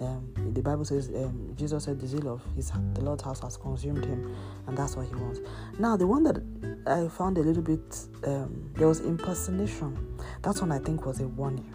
um, 0.00 0.32
the 0.54 0.62
Bible 0.62 0.84
says 0.84 1.08
um, 1.08 1.54
Jesus 1.56 1.84
said 1.84 2.00
the 2.00 2.06
zeal 2.06 2.28
of 2.28 2.42
his 2.56 2.72
the 2.94 3.00
Lord's 3.00 3.22
house 3.22 3.40
has 3.40 3.56
consumed 3.56 4.04
him, 4.04 4.34
and 4.66 4.78
that's 4.78 4.96
what 4.96 5.06
he 5.06 5.14
wants. 5.14 5.40
Now, 5.78 5.96
the 5.96 6.06
one 6.06 6.22
that 6.24 6.40
I 6.86 7.08
found 7.08 7.38
a 7.38 7.42
little 7.42 7.62
bit 7.62 7.98
um, 8.24 8.70
there 8.74 8.88
was 8.88 9.00
impersonation. 9.00 10.18
That 10.42 10.56
one 10.60 10.72
I 10.72 10.78
think 10.78 11.04
was 11.04 11.20
a 11.20 11.26
warning, 11.26 11.72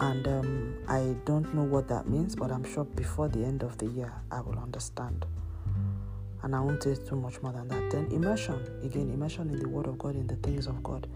and 0.00 0.26
um, 0.26 0.74
I 0.88 1.14
don't 1.24 1.52
know 1.54 1.62
what 1.62 1.88
that 1.88 2.08
means, 2.08 2.34
but 2.34 2.50
I'm 2.50 2.64
sure 2.64 2.84
before 2.84 3.28
the 3.28 3.44
end 3.44 3.62
of 3.62 3.78
the 3.78 3.86
year 3.86 4.12
I 4.30 4.40
will 4.40 4.58
understand. 4.58 5.24
And 6.42 6.54
I 6.54 6.60
won't 6.60 6.82
say 6.82 6.94
too 6.94 7.16
much 7.16 7.42
more 7.42 7.52
than 7.52 7.66
that. 7.68 7.90
Then 7.90 8.06
immersion 8.12 8.60
again, 8.84 9.10
immersion 9.10 9.50
in 9.50 9.58
the 9.58 9.68
Word 9.68 9.86
of 9.86 9.98
God, 9.98 10.14
in 10.14 10.26
the 10.26 10.36
things 10.36 10.66
of 10.66 10.82
God. 10.82 11.08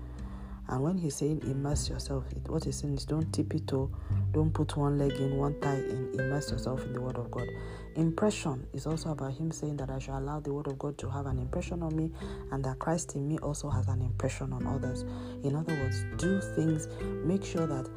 And 0.71 0.85
when 0.85 0.97
he's 0.99 1.17
saying 1.17 1.43
immerse 1.43 1.91
yourself, 1.91 2.25
what 2.47 2.63
he's 2.63 2.77
saying 2.77 2.95
is 2.95 3.05
don't 3.05 3.31
tip 3.33 3.53
it 3.55 3.67
toe, 3.67 3.91
don't 4.31 4.53
put 4.53 4.77
one 4.77 4.99
leg 4.99 5.13
in, 5.15 5.37
one 5.37 5.61
thigh 5.61 5.75
in, 5.75 6.15
immerse 6.15 6.53
yourself 6.53 6.85
in 6.85 6.93
the 6.93 7.01
Word 7.01 7.17
of 7.17 7.29
God. 7.29 7.49
Impression 7.97 8.65
is 8.73 8.87
also 8.87 9.11
about 9.11 9.33
him 9.33 9.51
saying 9.51 9.77
that 9.79 9.91
I 9.91 9.99
shall 9.99 10.19
allow 10.19 10.39
the 10.39 10.53
Word 10.53 10.69
of 10.69 10.79
God 10.79 10.97
to 10.99 11.11
have 11.11 11.27
an 11.27 11.41
impression 11.41 11.83
on 11.83 11.97
me 11.97 12.13
and 12.53 12.65
that 12.65 12.79
Christ 12.79 13.17
in 13.17 13.27
me 13.27 13.37
also 13.39 13.69
has 13.69 13.89
an 13.89 14.01
impression 14.01 14.53
on 14.53 14.65
others. 14.65 15.03
In 15.43 15.57
other 15.57 15.75
words, 15.75 16.05
do 16.17 16.41
things, 16.55 16.87
make 17.25 17.45
sure 17.45 17.67
that 17.67 17.89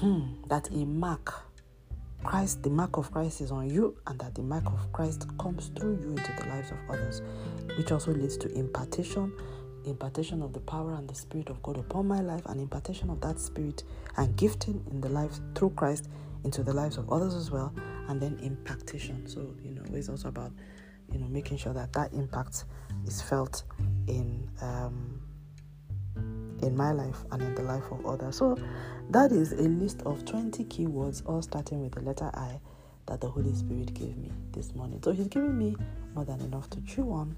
hmm, 0.00 0.20
that 0.46 0.70
a 0.70 0.84
mark 0.86 1.48
Christ, 2.24 2.62
the 2.62 2.70
mark 2.70 2.96
of 2.96 3.10
Christ 3.12 3.40
is 3.40 3.52
on 3.52 3.70
you, 3.70 3.96
and 4.06 4.18
that 4.18 4.34
the 4.34 4.42
mark 4.42 4.66
of 4.66 4.92
Christ 4.92 5.26
comes 5.38 5.70
through 5.76 5.98
you 6.00 6.10
into 6.10 6.32
the 6.38 6.48
lives 6.48 6.70
of 6.70 6.78
others, 6.90 7.22
which 7.76 7.92
also 7.92 8.12
leads 8.12 8.36
to 8.38 8.52
impartation, 8.52 9.32
impartation 9.88 10.42
of 10.42 10.52
the 10.52 10.60
power 10.60 10.94
and 10.94 11.08
the 11.08 11.14
Spirit 11.14 11.50
of 11.50 11.62
God 11.62 11.76
upon 11.78 12.06
my 12.06 12.20
life, 12.20 12.44
and 12.46 12.60
impartation 12.60 13.10
of 13.10 13.20
that 13.20 13.38
Spirit 13.38 13.84
and 14.16 14.36
gifting 14.36 14.84
in 14.90 15.00
the 15.00 15.08
life 15.08 15.38
through 15.54 15.70
Christ 15.70 16.08
into 16.44 16.62
the 16.62 16.72
lives 16.72 16.96
of 16.96 17.10
others 17.12 17.34
as 17.34 17.50
well, 17.50 17.72
and 18.08 18.20
then 18.20 18.38
impactation. 18.42 19.26
So, 19.26 19.54
you 19.62 19.72
know, 19.72 19.82
it's 19.92 20.08
also 20.08 20.28
about, 20.28 20.52
you 21.12 21.18
know, 21.18 21.26
making 21.28 21.58
sure 21.58 21.72
that 21.72 21.92
that 21.92 22.12
impact 22.12 22.64
is 23.06 23.20
felt 23.20 23.64
in 24.06 24.48
um, 24.60 25.20
in 26.62 26.76
my 26.76 26.92
life 26.92 27.24
and 27.30 27.40
in 27.42 27.54
the 27.54 27.62
life 27.62 27.84
of 27.90 28.04
others. 28.06 28.36
So, 28.36 28.56
that 29.10 29.32
is 29.32 29.52
a 29.52 29.62
list 29.62 30.02
of 30.02 30.24
20 30.24 30.64
keywords, 30.64 31.22
all 31.26 31.42
starting 31.42 31.80
with 31.82 31.92
the 31.92 32.02
letter 32.02 32.30
I, 32.34 32.60
that 33.06 33.20
the 33.20 33.28
Holy 33.28 33.54
Spirit 33.54 33.94
gave 33.94 34.16
me 34.16 34.30
this 34.52 34.74
morning. 34.74 35.00
So, 35.02 35.12
He's 35.12 35.28
giving 35.28 35.56
me 35.56 35.76
more 36.14 36.24
than 36.24 36.40
enough 36.40 36.68
to 36.70 36.80
chew 36.82 37.12
on 37.12 37.36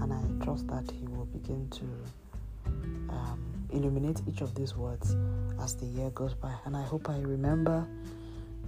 and 0.00 0.12
I 0.12 0.44
trust 0.44 0.66
that 0.68 0.90
He 0.90 1.06
will 1.08 1.26
begin 1.26 1.68
to 1.70 1.84
um, 3.12 3.66
illuminate 3.70 4.22
each 4.28 4.40
of 4.40 4.54
these 4.54 4.76
words 4.76 5.16
as 5.60 5.74
the 5.76 5.86
year 5.86 6.10
goes 6.10 6.34
by. 6.34 6.52
And 6.64 6.76
I 6.76 6.82
hope 6.82 7.08
I 7.08 7.18
remember 7.18 7.86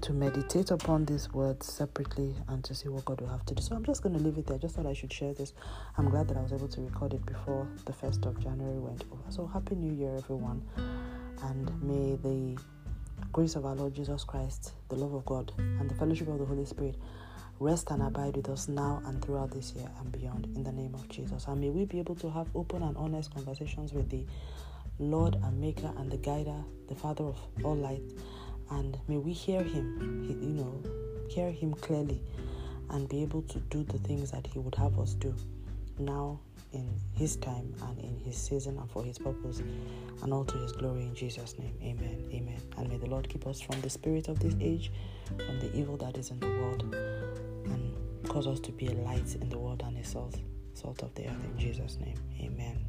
to 0.03 0.13
meditate 0.13 0.71
upon 0.71 1.05
these 1.05 1.33
words 1.33 1.67
separately 1.73 2.35
and 2.49 2.63
to 2.65 2.75
see 2.75 2.89
what 2.89 3.05
God 3.05 3.21
will 3.21 3.29
have 3.29 3.45
to 3.47 3.55
do. 3.55 3.63
So 3.63 3.75
I'm 3.75 3.85
just 3.85 4.03
going 4.03 4.15
to 4.17 4.23
leave 4.23 4.39
it 4.39 4.47
there. 4.47 4.59
Just 4.59 4.77
thought 4.77 4.87
I 4.87 4.93
should 4.93 5.13
share 5.13 5.33
this. 5.33 5.55
I'm 5.97 6.11
glad 6.11 6.29
that 6.29 6.37
I 6.37 6.43
was 6.43 6.53
able 6.53 6.69
to 6.69 6.81
record 6.83 7.15
it 7.15 7.25
before 7.25 7.67
the 7.87 7.93
1st 7.93 8.27
of 8.27 8.39
January 8.41 8.79
went 8.79 9.05
over. 9.11 9.23
So 9.31 9.47
Happy 9.47 9.75
New 9.75 9.93
Year, 9.95 10.15
everyone. 10.17 10.63
And 11.43 11.83
may 11.83 12.17
the 12.17 12.61
grace 13.33 13.57
of 13.57 13.65
our 13.65 13.75
Lord 13.75 13.95
Jesus 13.95 14.25
Christ, 14.25 14.73
the 14.89 14.97
love 14.97 15.15
of 15.15 15.25
God, 15.25 15.53
and 15.59 15.89
the 15.91 15.95
fellowship 15.95 16.29
of 16.29 16.39
the 16.39 16.45
Holy 16.45 16.65
Spirit 16.65 16.97
rest 17.59 17.91
and 17.91 18.03
abide 18.03 18.37
with 18.37 18.49
us 18.49 18.69
now 18.69 19.03
and 19.07 19.25
throughout 19.25 19.51
this 19.51 19.73
year 19.75 19.89
and 20.01 20.13
beyond 20.13 20.47
in 20.57 20.63
the 20.63 20.73
name 20.73 20.95
of 20.95 21.09
Jesus. 21.09 21.47
And 21.47 21.61
may 21.61 21.71
we 21.71 21.85
be 21.85 21.99
able 21.99 22.15
to 22.17 22.31
have 22.31 22.49
open 22.55 22.83
and 22.83 22.97
honest 22.97 23.33
conversations 23.33 23.93
with 23.93 24.11
the 24.11 24.25
Lord 24.99 25.37
and 25.43 25.61
Maker 25.61 25.93
and 25.99 26.11
the 26.11 26.17
Guider, 26.17 26.65
the 26.89 26.95
Father 26.95 27.25
of 27.25 27.39
all 27.65 27.77
light. 27.77 28.03
And 28.71 28.99
may 29.09 29.17
we 29.17 29.33
hear 29.33 29.63
Him, 29.63 30.27
you 30.29 30.49
know, 30.51 30.83
hear 31.29 31.51
Him 31.51 31.75
clearly 31.75 32.21
and 32.91 33.09
be 33.09 33.23
able 33.23 33.43
to 33.43 33.59
do 33.59 33.85
the 33.85 33.99
things 33.99 34.31
that 34.31 34.47
He 34.47 34.59
would 34.59 34.75
have 34.75 34.99
us 34.99 35.15
do 35.15 35.35
now 35.99 36.39
in 36.77 37.01
his 37.15 37.37
time 37.37 37.75
and 37.83 37.99
in 37.99 38.19
his 38.25 38.37
season 38.37 38.79
and 38.79 38.91
for 38.91 39.03
his 39.03 39.19
purpose 39.19 39.63
and 40.23 40.33
all 40.33 40.45
to 40.45 40.59
his 40.59 40.73
glory 40.73 41.03
in 41.03 41.15
Jesus' 41.15 41.59
name. 41.59 41.75
Amen. 41.83 42.29
Amen. 42.33 42.61
And 42.77 42.89
may 42.89 42.99
the 42.99 43.07
Lord 43.07 43.29
keep 43.29 43.47
us 43.47 43.61
from 43.61 43.81
the 43.81 43.91
spirit 43.91 44.29
of 44.29 44.39
this 44.39 44.55
age, 44.61 44.93
from 45.29 45.61
the 45.61 45.75
evil 45.75 45.97
that 45.99 46.17
is 46.17 46.31
in 46.31 46.41
the 46.41 46.49
world, 46.49 46.83
and 46.93 47.95
cause 48.29 48.47
us 48.47 48.61
to 48.61 48.73
be 48.73 48.87
a 48.87 48.95
light 48.95 49.35
in 49.41 49.49
the 49.49 49.59
world 49.59 49.83
and 49.85 49.97
a 49.97 50.05
salt, 50.05 50.39
salt 50.75 51.03
of 51.03 51.15
the 51.15 51.27
earth 51.27 51.45
in 51.45 51.59
Jesus' 51.59 51.99
name. 51.99 52.19
Amen. 52.41 52.87